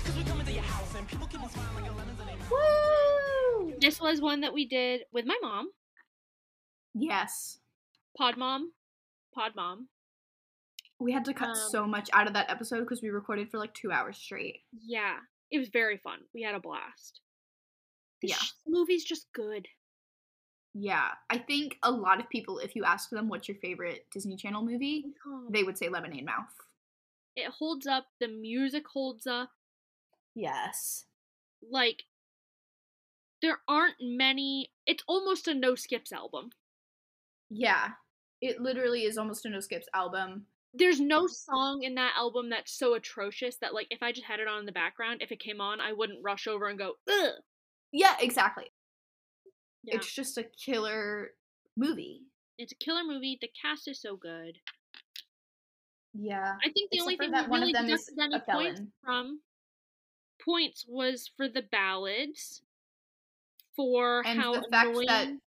[2.49, 3.73] Woo!
[3.79, 5.69] This was one that we did with my mom,
[6.93, 7.59] Yes.
[8.17, 8.73] Pod Mom,
[9.33, 9.87] Pod Mom.
[10.99, 13.57] We had to cut Um, so much out of that episode because we recorded for
[13.57, 14.63] like two hours straight.
[14.71, 15.17] Yeah,
[15.49, 16.19] it was very fun.
[16.33, 17.21] We had a blast.
[18.21, 18.37] This Yeah.
[18.37, 19.67] sh- movie's just good.
[20.73, 21.15] Yeah.
[21.29, 24.61] I think a lot of people, if you ask them what's your favorite Disney Channel
[24.63, 25.05] movie,
[25.49, 26.53] they would say Lemonade Mouth.
[27.35, 28.07] It holds up.
[28.19, 29.49] The music holds up.
[30.35, 31.05] Yes.
[31.69, 32.03] Like,
[33.41, 34.71] there aren't many.
[34.85, 36.51] It's almost a no skips album.
[37.49, 37.89] Yeah.
[38.41, 40.45] It literally is almost a No Skips album.
[40.73, 44.39] there's no song in that album that's so atrocious that like if I just had
[44.39, 46.93] it on in the background, if it came on, I wouldn't rush over and go,
[47.07, 47.33] ugh.
[47.91, 48.71] Yeah, exactly.
[49.83, 49.95] Yeah.
[49.97, 51.31] It's just a killer
[51.77, 52.21] movie.
[52.57, 53.37] It's a killer movie.
[53.41, 54.57] The cast is so good.
[56.13, 56.53] Yeah.
[56.63, 58.39] I think the Except only thing that we one of really them is any a
[58.39, 58.91] felon.
[59.03, 59.39] from
[60.43, 62.61] points was for the ballads,
[63.75, 65.41] for And how the fact annoying that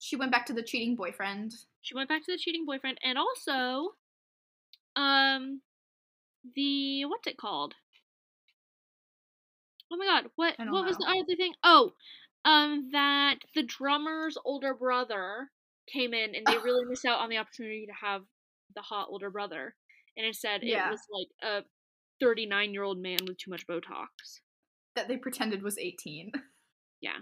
[0.00, 1.54] she went back to the cheating boyfriend.
[1.80, 3.96] she went back to the cheating boyfriend, and also,
[4.96, 5.62] um,
[6.54, 7.74] the what's it called?
[9.90, 11.54] Oh my god, what what was the other thing?
[11.62, 11.94] Oh,
[12.44, 15.50] um, that the drummer's older brother
[15.86, 18.24] came in, and they really missed out on the opportunity to have
[18.74, 19.74] the hot older brother,
[20.16, 20.88] and instead Yeah.
[20.88, 21.64] it was like a
[22.20, 24.40] thirty-nine year old man with too much Botox.
[24.96, 26.32] that they pretended was 18.
[27.00, 27.12] Yeah,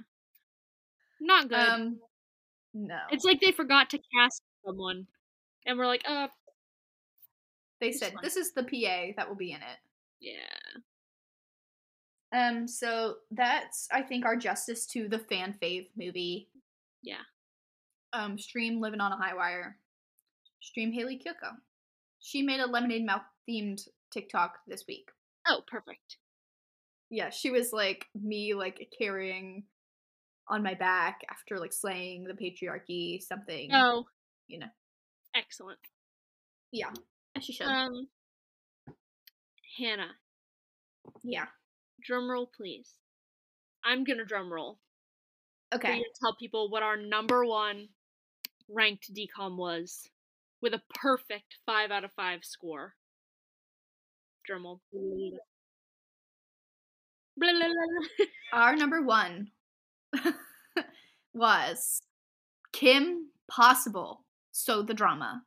[1.21, 1.59] not good.
[1.59, 2.01] Um,
[2.73, 2.97] no.
[3.11, 5.07] it's like they forgot to cast someone,
[5.67, 6.29] and we're like, uh,
[7.79, 8.23] they said fine.
[8.23, 9.79] this is the PA that will be in it.
[10.21, 10.79] yeah.
[12.33, 16.49] Um, so that's I think our justice to the fan fave movie.
[17.03, 17.23] Yeah.
[18.15, 19.77] Um, stream Living on a High Wire.
[20.61, 21.53] Stream Hayley Kiyoko.
[22.21, 25.09] She made a lemonade mouth themed TikTok this week.
[25.47, 26.17] Oh, perfect.
[27.11, 29.65] Yeah, she was like me like carrying
[30.49, 33.71] on my back after like slaying the patriarchy, something.
[33.73, 34.07] Oh,
[34.49, 34.67] you know.
[35.35, 35.79] excellent.
[36.73, 36.91] Yeah.
[37.37, 37.67] As she should.
[37.67, 38.09] Um,
[39.79, 40.13] Hannah,
[41.23, 41.47] yeah.
[42.03, 42.95] drum roll, please.
[43.85, 44.79] I'm gonna drum roll.
[45.75, 46.03] Okay.
[46.21, 47.89] tell people what our number one
[48.69, 50.09] ranked DCOM was
[50.63, 52.95] with a perfect five out of five score.
[54.47, 54.81] Drum roll.
[57.37, 58.27] Blah, blah, blah, blah.
[58.53, 59.49] Our number one
[61.35, 62.01] was
[62.73, 64.25] Kim Possible.
[64.53, 65.43] So the drama.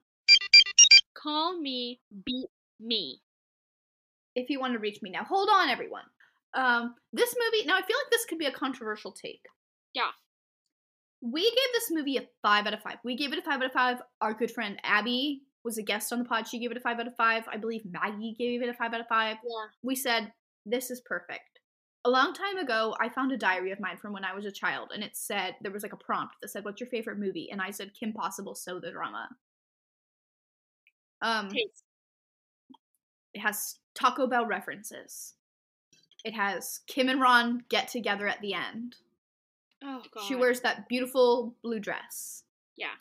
[1.16, 3.22] Call me, beat me.
[4.36, 5.24] if you want to reach me now.
[5.24, 6.04] Hold on, everyone.
[6.54, 7.66] Um, this movie.
[7.66, 9.42] Now, I feel like this could be a controversial take.
[9.94, 10.12] Yeah.
[11.22, 12.98] We gave this movie a five out of five.
[13.04, 13.98] We gave it a five out of five.
[14.22, 16.48] Our good friend Abby was a guest on the pod.
[16.48, 17.44] She gave it a five out of five.
[17.52, 19.38] I believe Maggie gave it a five out of five.
[19.44, 19.66] Yeah.
[19.84, 20.32] We said
[20.66, 21.60] this is perfect.
[22.06, 24.52] A long time ago, I found a diary of mine from when I was a
[24.52, 27.52] child, and it said there was like a prompt that said, "What's your favorite movie?"
[27.52, 29.28] And I said, "Kim Possible." So the drama.
[31.22, 31.84] Um, Taste.
[33.34, 35.34] it has Taco Bell references.
[36.24, 38.96] It has Kim and Ron get together at the end.
[39.84, 40.24] Oh god.
[40.24, 42.44] She wears that beautiful blue dress.
[42.78, 42.96] Yeah.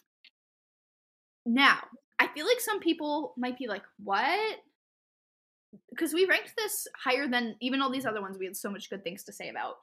[1.47, 1.79] Now,
[2.18, 4.59] I feel like some people might be like, what?
[5.90, 8.90] Because we ranked this higher than even all these other ones we had so much
[8.90, 9.76] good things to say about.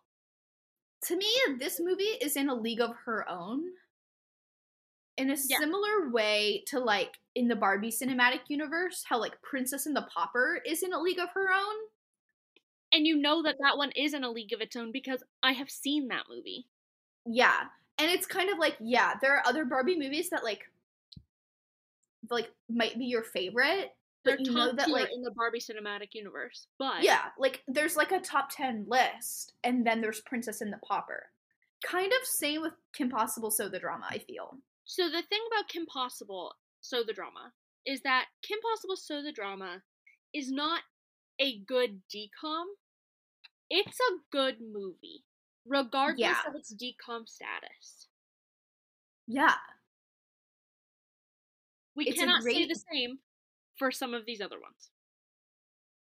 [1.06, 3.64] To me, this movie is in a league of her own.
[5.18, 5.60] In a Yeah.
[5.60, 10.60] similar way to like in the Barbie cinematic universe, how like Princess and the Pauper
[10.66, 11.76] is in a league of her own.
[12.92, 15.54] And you know that that one is in a league of its own because I
[15.54, 16.68] have seen that movie.
[17.26, 17.68] Yeah.
[17.98, 20.70] And it's kind of like, yeah, there are other Barbie movies that like
[22.30, 26.10] like might be your favorite, They're but you know that like in the Barbie cinematic
[26.14, 26.68] universe.
[26.80, 30.80] But yeah, like there's like a top 10 list and then there's Princess and the
[30.86, 31.28] Pauper.
[31.86, 34.58] Kind of same with Kim Possible so the drama, I feel.
[34.86, 37.52] So the thing about Kim Possible, so the drama,
[37.86, 39.82] is that Kim Possible, so the drama,
[40.34, 40.82] is not
[41.40, 42.66] a good DCOM.
[43.70, 45.24] It's a good movie,
[45.68, 46.42] regardless Yeah.
[46.48, 48.08] of its DCOM status.
[49.28, 49.56] Yeah.
[51.96, 53.20] We It's cannot say the same
[53.78, 54.90] for some of these other ones.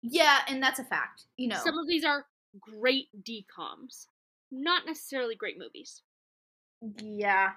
[0.03, 1.25] Yeah, and that's a fact.
[1.37, 1.61] You know.
[1.63, 2.27] Some of these are
[2.61, 4.07] great DCOMs,
[4.51, 6.03] not necessarily great movies.
[7.03, 7.51] Yeah.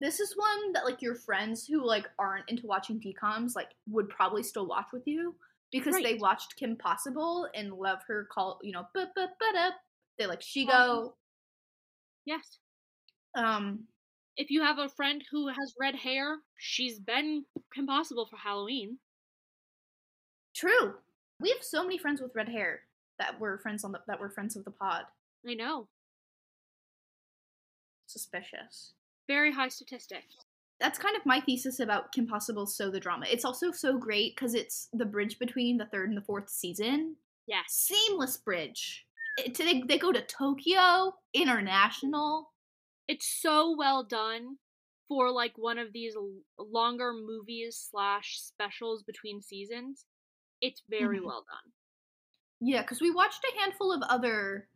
[0.00, 4.08] This is one that like your friends who like aren't into watching DCOMs like would
[4.08, 5.34] probably still watch with you
[5.72, 9.74] because they watched Kim Possible and love her call, you know, but but but up.
[10.18, 10.40] They like.
[10.40, 11.12] Shego.
[12.24, 12.58] Yes.
[13.34, 13.84] Um
[14.36, 18.98] If you have a friend who has red hair, she's been Kim Possible for Halloween.
[20.54, 20.94] true.
[21.40, 22.80] We have so many friends with red hair
[23.18, 25.04] that were friends on the that were friends of the pod.
[25.48, 25.88] I know.
[28.06, 28.92] Suspicious.
[29.28, 30.24] Very high statistic.
[30.80, 33.26] That's kind of my thesis about Kim Possible so the drama.
[33.30, 37.16] It's also so great because it's the bridge between the third and the fourth season.
[37.46, 37.64] Yes.
[37.68, 39.06] seamless bridge.
[39.38, 42.50] It, they, they go to Tokyo International.
[43.08, 44.58] It's so well done
[45.08, 50.04] for like one of these l- longer movies slash specials between seasons.
[50.60, 51.26] It's very Mhm.
[51.26, 51.72] well done.
[52.60, 54.68] Yeah, because we watched a handful of other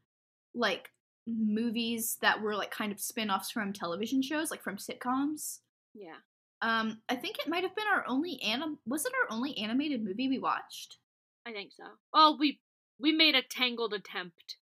[0.55, 0.93] like
[1.27, 5.61] movies that were like kind of spin-offs from television shows, like from sitcoms.
[5.95, 6.19] Yeah.
[6.63, 8.79] Um, I think it might have been our only anim.
[8.87, 10.99] Was it our only animated movie we watched?
[11.47, 11.85] I think so.
[12.13, 12.61] Oh, we
[12.99, 14.59] we made a tangled attempt.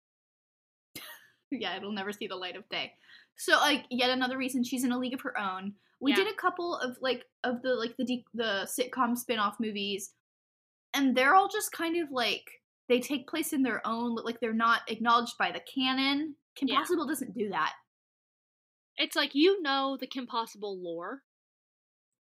[1.50, 2.94] yeah, it'll never see the light of day.
[3.38, 5.74] So like yet another reason she's in a league of her own.
[6.00, 6.16] We Yeah.
[6.18, 10.12] did a couple of like of the like the de- the sitcom spin-off movies
[10.94, 12.44] and they're all just kind of like
[12.88, 16.34] they take place in their own like they're not acknowledged by the canon.
[16.56, 16.76] Kim Yeah.
[16.80, 17.74] Possible doesn't do that.
[18.96, 21.22] It's like you know the Kim Possible lore.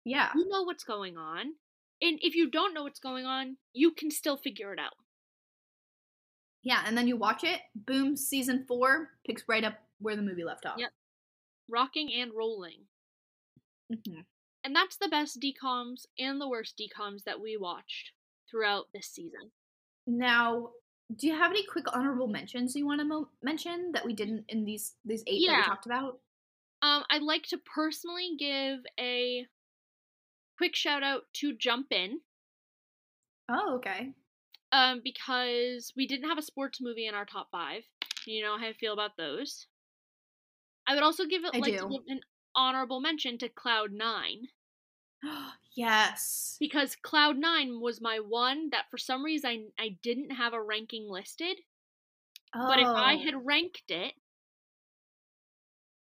[0.05, 0.31] Yeah.
[0.35, 1.53] You know what's going on.
[2.01, 4.93] And if you don't know what's going on, you can still figure it out.
[6.63, 10.43] Yeah, and then you watch it, boom, season 4 picks right up where the movie
[10.43, 10.77] left off.
[10.77, 10.91] Yep.
[11.73, 12.85] Rocking and rolling.
[13.91, 14.25] Mhm.
[14.63, 18.11] And that's the best DCOMs and the worst DCOMs that we watched
[18.47, 19.51] throughout this season.
[20.05, 20.73] Now,
[21.15, 24.45] do you have any quick honorable mentions you want to mo- mention that we didn't
[24.49, 26.21] in these these 8 that we talked about?
[26.83, 29.47] Um, I'd like to personally give a
[30.57, 32.21] quick shout out to Jump In.
[33.49, 34.13] Oh, okay.
[34.71, 37.83] um, because we didn't have a sports movie in our top five.
[38.25, 39.67] You know how I feel about those.
[40.87, 42.21] I would also give it I like give an
[42.55, 44.47] honorable mention to Cloud Nine
[45.75, 46.57] yes.
[46.59, 50.61] because Cloud Nine was my one that for some reason I, I didn't have a
[50.61, 51.61] ranking listed.
[52.55, 52.67] Oh.
[52.67, 53.17] But if I Oh.
[53.17, 54.13] had ranked it,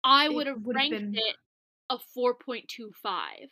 [0.03, 1.35] I would have ranked been- it
[1.89, 3.49] a 4.25,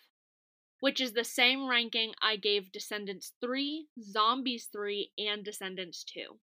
[0.79, 6.39] which is the same ranking I gave Descendants 3, Zombies 3, and Descendants 2.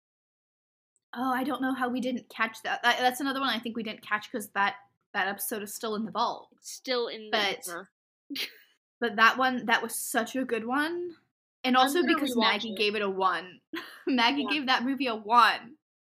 [1.14, 2.82] Oh, I don't know how we didn't catch that.
[2.82, 4.76] that that's another one I think we didn't catch because that
[5.12, 6.48] that episode is still in the vault.
[6.62, 8.38] Still in the But-
[9.00, 11.16] But that one, that was such a good one.
[11.64, 12.78] And also because Maggie it.
[12.78, 13.60] gave it a one.
[14.06, 14.50] Maggie Yeah.
[14.58, 15.74] gave that movie a one,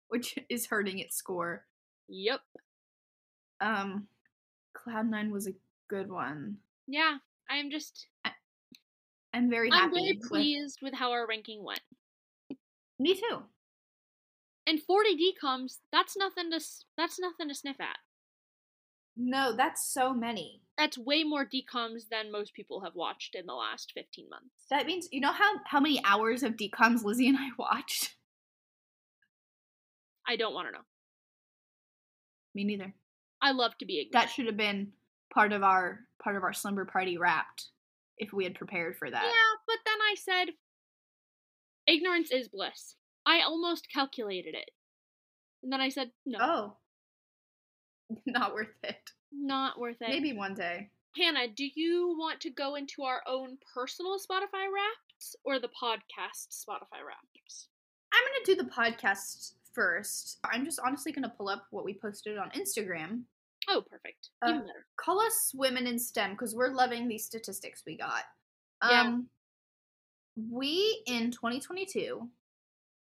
[0.09, 1.65] which is hurting its score.
[2.09, 2.41] Yep.
[3.61, 4.07] Um,
[4.75, 5.53] Cloud Nine was a
[5.89, 6.59] good one.
[6.87, 7.17] Yeah,
[7.49, 8.07] I'm just
[9.33, 9.83] I'm very happy.
[9.85, 11.81] I'm very with- pleased with how our ranking went.
[12.99, 13.43] Me too.
[14.67, 16.61] And 40 DCOMs, that's nothing to
[16.97, 17.99] that's nothing to sniff at.
[19.17, 20.63] No, that's so many.
[20.77, 24.67] That's way more DCOMs than most people have watched in the last 15 months.
[24.71, 28.15] That means you know how how many hours of DCOMs Lizzie and I watched.
[30.27, 30.85] I don't want to know.
[32.55, 32.95] Me neither.
[33.43, 34.13] I love to be ignorant.
[34.13, 34.93] That should have been
[35.33, 37.67] part of our part of our slumber party wrapped
[38.17, 39.25] if we had prepared for that.
[39.25, 40.55] Yeah, but then I said
[41.87, 42.97] ignorance is bliss.
[43.27, 44.71] I almost calculated it.
[45.63, 46.77] And then I said, no, Oh.
[48.27, 49.11] Not worth it.
[49.33, 50.09] not worth it.
[50.09, 50.91] Maybe one day.
[51.17, 56.49] Hannah, do you want to go into our own personal Spotify wraps or the podcast
[56.51, 57.69] Spotify wraps?
[58.13, 60.39] I'm gonna do the podcast first.
[60.45, 63.23] I'm just honestly gonna pull up what we posted on Instagram.
[63.69, 64.29] Oh, perfect.
[64.43, 64.87] Uh, better.
[64.97, 68.25] Call us women in STEM because we're loving these statistics we got.
[68.89, 69.01] Yeah.
[69.03, 69.29] Um,
[70.51, 72.29] we in 2022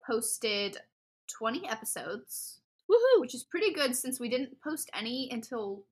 [0.08, 0.78] posted
[1.38, 3.20] 20 episodes, Woohoo!
[3.20, 5.84] which is pretty good since we didn't post any until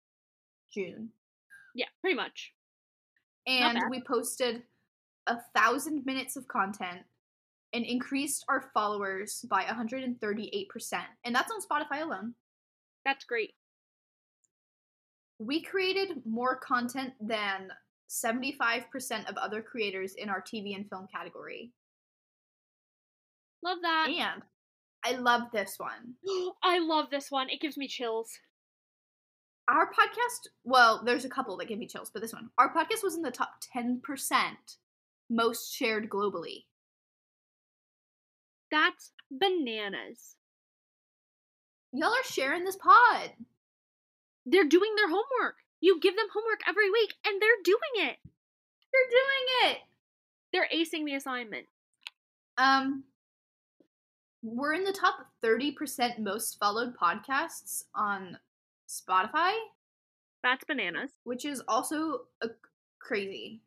[0.74, 1.10] June.
[1.76, 2.54] Yeah, pretty much.
[3.46, 4.64] and we posted
[5.28, 7.02] a thousand minutes of content
[7.74, 10.18] and increased our followers by 138%
[11.26, 12.34] and that's on spotify alone
[13.04, 13.54] That's great.
[15.40, 17.70] we created more content than
[18.10, 21.72] 75% of other creators in our tv and film category
[23.66, 24.08] Love that.
[24.10, 24.42] and
[25.04, 26.14] i love this one
[26.64, 27.50] I love this one.
[27.50, 28.30] It gives me chills.
[29.68, 33.04] our podcast well there's a couple that give me chills but this one our podcast
[33.04, 34.00] was in the top 10%
[35.30, 36.66] most shared globally
[38.72, 40.36] That's bananas.
[41.92, 43.32] y'all are sharing this pod
[44.46, 45.56] They're doing their homework.
[45.82, 48.18] You give them homework every week and they're doing it.
[48.92, 49.78] They're doing it
[50.54, 51.66] They're acing the assignment.
[52.58, 53.04] Um,
[54.46, 58.38] we're in the top 30% most followed podcasts on
[58.88, 59.54] Spotify,
[60.44, 61.12] That's bananas.
[61.24, 62.50] which is also a
[63.00, 63.62] crazy.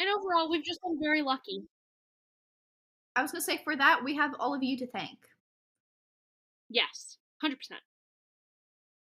[0.00, 1.62] And overall, we've just been very lucky.
[3.14, 5.18] I was going to say, for that, we have all of you to thank.
[6.68, 7.54] Yes, 100%.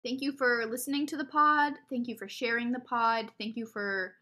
[0.04, 1.74] Thank you for listening to the pod.
[1.90, 3.30] Thank you for sharing the pod.
[3.40, 4.16] Thank you for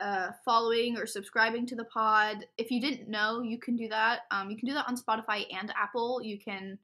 [0.00, 2.46] uh, following or subscribing to the pod.
[2.56, 4.20] If you didn't know, you can do that.
[4.30, 6.20] Um, you can do that on Spotify and Apple.
[6.22, 6.78] You can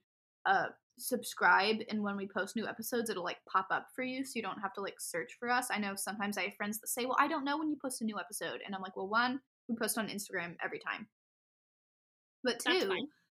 [0.44, 0.66] uh,
[0.98, 4.42] subscribe, and when we post new episodes, it'll like pop up for you, so you
[4.42, 5.68] don't have to like search for us.
[5.70, 8.02] I know sometimes I have friends that say, "Well, I don't know when you post
[8.02, 11.06] a new episode," and I'm like, "Well, one, we post on Instagram every time,
[12.44, 12.92] but two,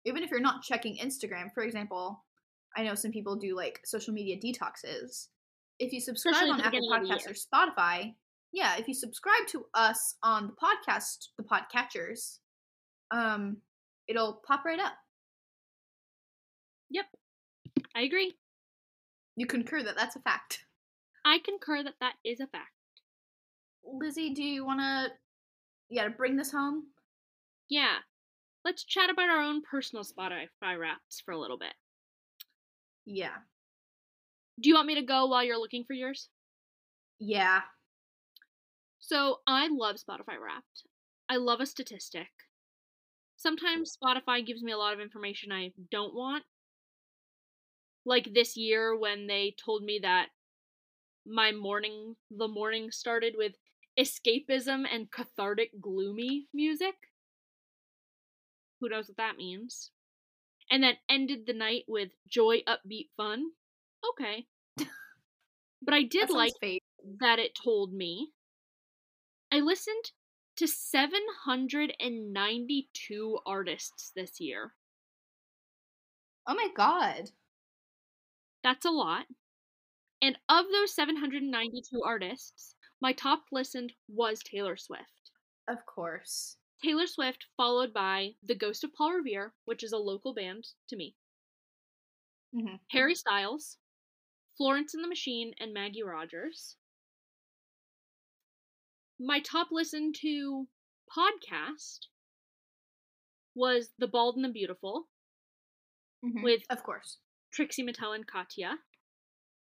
[0.05, 2.23] even if you're not checking Instagram, for example."
[2.75, 5.29] I know some people do like social media detoxes.
[5.79, 8.13] If you subscribe Especially on Apple Podcasts or Spotify,
[8.51, 12.39] yeah, if you subscribe to us on the podcast, the podcatchers,
[13.11, 13.57] um,
[14.07, 14.93] it'll pop right up.
[16.89, 17.05] Yep,
[17.95, 18.35] I agree.
[19.35, 20.65] You concur that that's a fact.
[21.25, 22.71] I concur that that is a fact.
[23.83, 25.11] Lizzie, do you want to,
[25.89, 26.83] yeah, to bring this home?
[27.69, 27.97] Yeah.
[28.65, 31.73] Let's chat about our own personal Spotify wraps for a little bit.
[33.05, 33.35] Yeah.
[34.59, 36.29] Do you want me to go while you're looking for yours?
[37.19, 37.61] Yeah.
[38.99, 40.83] So I love Spotify Wrapped.
[41.29, 42.27] I love a statistic.
[42.27, 43.37] Hmm.
[43.37, 46.43] Sometimes Spotify gives me a lot of information I don't want.
[48.05, 50.27] Like this year when they told me that
[51.25, 53.53] my morning the morning started with
[53.99, 56.95] escapism and cathartic gloomy music.
[58.79, 59.91] Who knows what that means?
[60.69, 63.51] And then ended the night with joy upbeat fun.
[64.11, 64.45] Okay.
[64.77, 66.83] but I did like fake.
[67.19, 68.31] that it told me.
[69.51, 70.11] I listened
[70.55, 74.73] to 792 artists this year.
[76.47, 77.31] Oh my god.
[78.63, 79.25] That's a lot.
[80.21, 85.31] And of those 792 artists, my top listened was Taylor Swift.
[85.67, 86.57] Of course.
[86.83, 90.95] Taylor Swift, followed by The Ghost of Paul Revere, which is a local band to
[90.95, 91.15] me,
[92.53, 92.79] Mhm.
[92.89, 93.77] Harry Styles,
[94.57, 96.77] Florence and the Machine, and Maggie Rogers.
[99.19, 100.67] My top listen to
[101.15, 102.07] podcast
[103.55, 105.07] was The Bald and the Beautiful,
[106.23, 106.43] Mhm.
[106.43, 107.17] With- of course.
[107.51, 108.79] Trixie Mattel and Katya.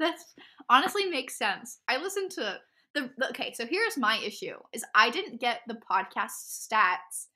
[0.00, 0.24] That's
[0.68, 1.78] honestly makes sense.
[1.88, 2.58] I listened to
[2.94, 7.26] the, the okay, so here's my issue is I didn't get the podcast stats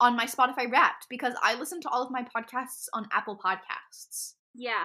[0.00, 4.34] on my Spotify Wrapped because I listen to all of my podcasts on Apple Podcasts.
[4.54, 4.84] Yeah.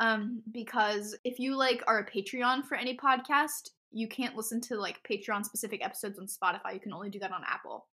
[0.00, 4.76] Um because if you like are a Patreon for any podcast, you can't listen to
[4.76, 6.74] like Patreon specific episodes on Spotify.
[6.74, 7.86] You can only do that on Apple.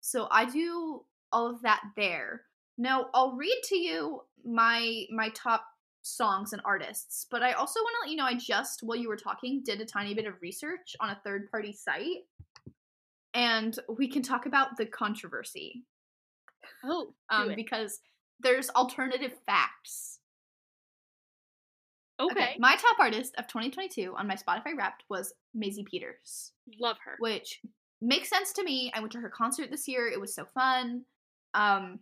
[0.00, 1.02] So I do
[1.32, 2.42] all of that there.
[2.78, 5.64] Now, I'll read to you my my top
[6.02, 9.08] songs and artists, but I also want to let you know I just while you
[9.08, 12.24] were talking did a tiny bit of research on a third party site.
[13.34, 15.84] And we can talk about the controversy
[16.84, 18.00] Oh, um, because
[18.40, 20.18] there's alternative facts.
[22.20, 22.56] okay.
[22.58, 27.16] My top artist of 2022 on my Spotify Wrapped was Maisie Peters, Love her.
[27.18, 27.60] which
[28.02, 28.90] makes sense to me.
[28.94, 30.08] I went to her concert this year.
[30.08, 31.04] It was so fun.
[31.54, 32.00] Um,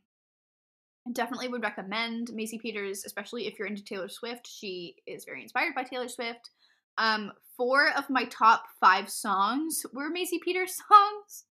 [1.13, 4.47] definitely would recommend Maisie Peters, especially if you're into Taylor Swift.
[4.47, 6.51] She is very inspired by Taylor Swift.
[6.99, 11.45] Um, four of my top five songs were Maisie Peters songs.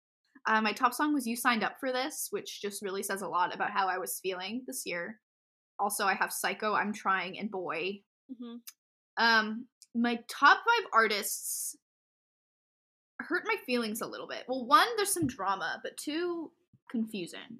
[0.48, 3.28] Uh, my top song was "You Signed Up for This," which just really says a
[3.28, 5.20] lot about how I was feeling this year.
[5.80, 8.02] Also, I have "Psycho," "I'm Trying," and "Boy."
[8.40, 8.58] hmm
[9.18, 11.78] Um, my top five artists
[13.20, 14.44] hurt my feelings a little bit.
[14.48, 16.52] Well, one, there's some drama, but two,
[16.90, 17.60] confusing.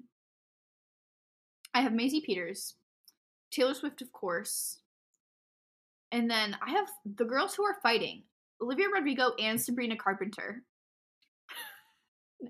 [1.76, 2.72] I have Maisie Peters,
[3.50, 4.78] Taylor Swift, of course,
[6.10, 8.22] and then I have the girls who are fighting
[8.62, 10.62] Olivia Rodrigo and Sabrina Carpenter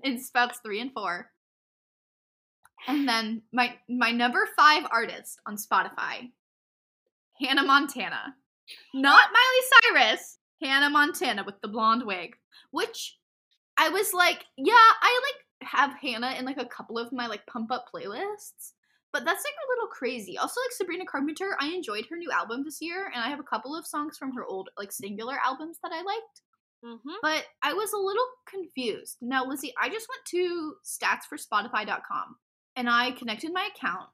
[0.05, 1.29] in spouts three and four.
[2.87, 6.31] And then my my number five artist on Spotify,
[7.41, 8.33] Hannah Montana.
[8.93, 12.37] Not Miley Cyrus, Hannah Montana with the blonde wig.
[12.71, 13.17] Which
[13.75, 17.45] I was like, yeah, I like have Hannah in like a couple of my like
[17.45, 18.71] pump up playlists.
[19.17, 20.37] But that's like a little crazy.
[20.37, 23.43] Also, like Sabrina Carpenter, I enjoyed her new album this year, and I have a
[23.43, 26.41] couple of songs from her old like singular albums that I liked
[26.83, 29.17] hmm but I was a little confused.
[29.21, 32.35] Now, Lizzie, I just went to statsforspotify.com
[32.75, 34.09] and I connected my account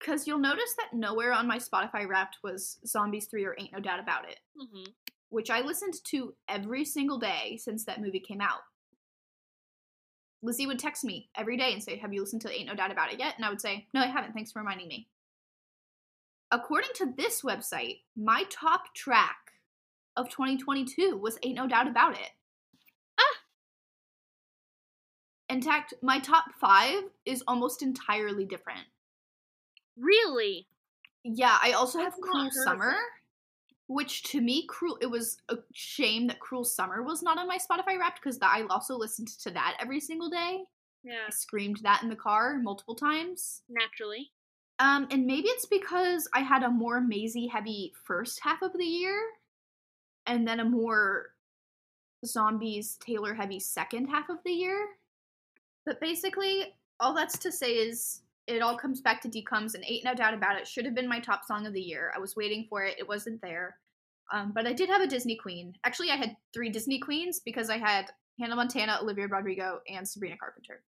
[0.00, 3.80] because you'll notice that nowhere on my Spotify Wrapped was Zombies 3 or Ain't No
[3.80, 4.84] Doubt About It, hmm
[5.28, 8.60] which I listened to every single day since that movie came out.
[10.42, 12.90] Lizzie would text me every day and say, Have you listened to Ain't No Doubt
[12.92, 13.34] About It yet?
[13.36, 14.32] And I would say, No, I haven't.
[14.32, 15.08] Thanks for reminding me.
[16.50, 19.36] According to this website, my top track
[20.16, 22.30] of 2022 was Ain't No Doubt About It.
[23.18, 23.36] Ah!
[25.48, 28.86] In fact, my top five is almost entirely different.
[29.98, 30.66] Really?
[31.24, 32.94] Yeah, I also have I've not Cruel Summer.
[33.88, 34.98] Which to me, Cruel.
[35.00, 38.64] It was a shame that Cruel Summer was not on my Spotify Wrapped because I
[38.70, 40.64] also listened to that every single day.
[41.04, 41.26] Yeah.
[41.28, 43.62] I screamed that in the car multiple times.
[43.68, 44.32] Naturally.
[44.78, 48.84] Um, and maybe it's because I had a more Maisie heavy first half of the
[48.84, 49.18] year.
[50.26, 51.26] and then a more
[52.24, 54.88] zombies Taylor heavy second half of the year.
[55.84, 60.04] But basically, all that's to say is it all comes back to DCOMs and Ain't
[60.04, 62.12] No Doubt About It should have been my top song of the year.
[62.14, 63.76] I was waiting for it, it wasn't there.
[64.32, 65.74] Um, but I did have a Disney Queen.
[65.84, 70.36] Actually, I had three Disney Queens because I had Hannah Montana, Olivia Rodrigo, and Sabrina
[70.36, 70.82] Carpenter.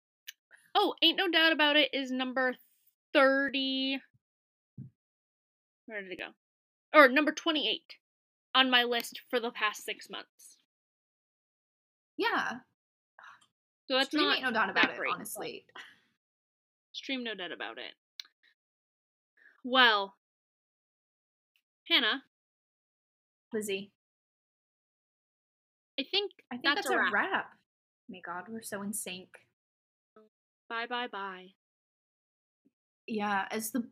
[0.75, 2.55] Oh, ain't no doubt about it is number
[3.13, 3.99] 30.
[5.87, 6.99] Where did it go?
[6.99, 7.83] Or number 28
[8.55, 10.59] on my list for the past six months.
[12.17, 12.53] Yeah,
[13.89, 15.13] So that's Stream not ain't no doubt about it, great.
[15.13, 15.65] honestly.
[17.07, 17.95] Stream no doubt about it.
[19.63, 20.15] Well,
[21.89, 22.25] Hannah,
[23.53, 23.93] Lizzie,
[26.01, 27.13] I think I think that's, that's, a wrap.
[27.13, 27.47] wrap.
[28.11, 29.29] My God, we're so in sync.
[30.69, 31.51] Bye bye bye.
[33.07, 33.85] Yeah, as the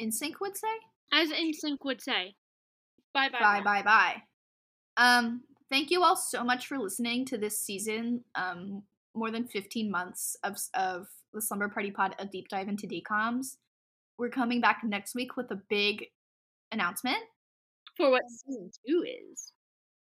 [0.00, 0.66] NSYNC would say.
[1.12, 2.34] As NSYNC would say.
[3.14, 4.22] Bye bye bye bye bye
[4.96, 8.82] um thank you all so much for listening to this season um
[9.14, 13.56] more than 15 months of of the slumber party pod a deep dive into DCOMs
[14.18, 16.04] we're coming back next week with a big
[16.72, 17.18] announcement
[17.96, 19.52] For what season two is.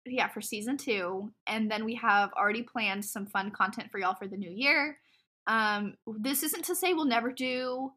[0.06, 4.14] yeah for season two and then we have already planned some fun content for y'all
[4.14, 4.98] for the new year
[5.46, 7.90] um this isn't to say we'll never do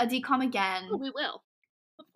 [0.00, 1.42] a DCOM again Oh, we will.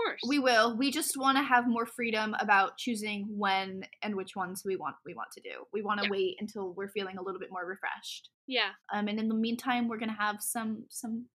[0.04, 0.20] Course.
[0.28, 0.76] We will.
[0.76, 4.94] We just want to have more freedom about choosing when and which ones we want
[5.04, 5.64] we want to do.
[5.72, 6.10] We want to Yeah.
[6.12, 8.30] wait until we're feeling a little bit more refreshed.
[8.46, 8.70] Yeah.
[8.92, 11.28] Um, and in the meantime, we're gonna have some some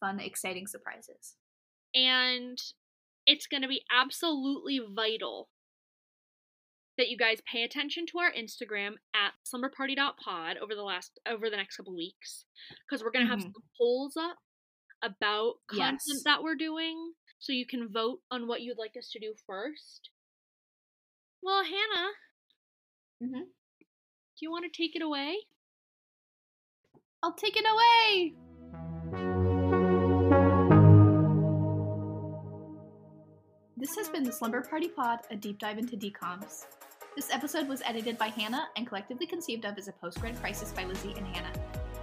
[0.00, 1.36] fun, exciting surprises.
[1.94, 2.58] and
[3.26, 5.48] it's going to be absolutely vital
[6.98, 11.56] that you guys pay attention to our Instagram at slumberparty.pod over the last over the
[11.56, 12.46] next couple weeks
[12.88, 13.52] because we're going to have Mhm.
[13.52, 14.38] some polls up
[15.02, 16.22] about content Yes.
[16.24, 20.10] that we're doing so you can vote on what you'd like us to do first.
[21.42, 22.12] Well, Hannah,
[23.20, 23.46] Mhm.
[23.50, 25.48] do you want to take it away?
[27.20, 28.36] I'll take it away.
[33.76, 36.66] This has been the Slumber Party Pod, a deep dive into DCOMs.
[37.16, 40.84] This episode was edited by Hannah and collectively conceived of as a post-grad crisis by
[40.84, 41.52] Lizzie and Hannah.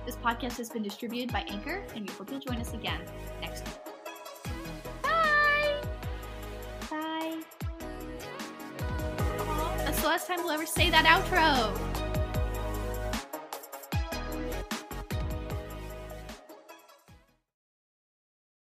[0.06, 3.02] This podcast has been distributed by Anchor, and we hope you'll join us again
[3.40, 3.89] next week.
[10.50, 12.00] That's the last time we'll ever say that outro.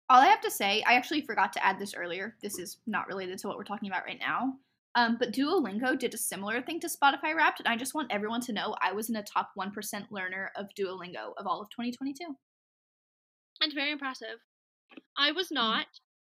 [0.09, 2.35] all I have to say, I actually forgot to add this earlier.
[2.41, 4.53] This is not related to what we're talking about right now.
[4.93, 8.41] Um, but Duolingo did a similar thing to Spotify Wrapped, and I just want everyone
[8.41, 9.71] to know I was in a top 1%
[10.11, 12.13] learner of Duolingo of all of 2022.
[13.61, 14.37] It's very impressive.
[15.17, 15.87] I was not.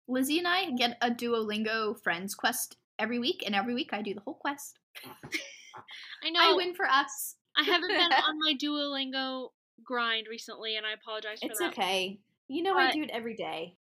[0.09, 4.15] Lizzie and I get a Duolingo Friends quest every week, and every week I do
[4.15, 4.79] the whole quest.
[6.25, 6.41] I know.
[6.41, 7.37] I win for us.
[7.57, 9.49] I haven't been on my Duolingo
[9.85, 11.73] grind recently, and I apologize for It's that.
[11.73, 12.19] okay.
[12.49, 13.77] You know I do it every day.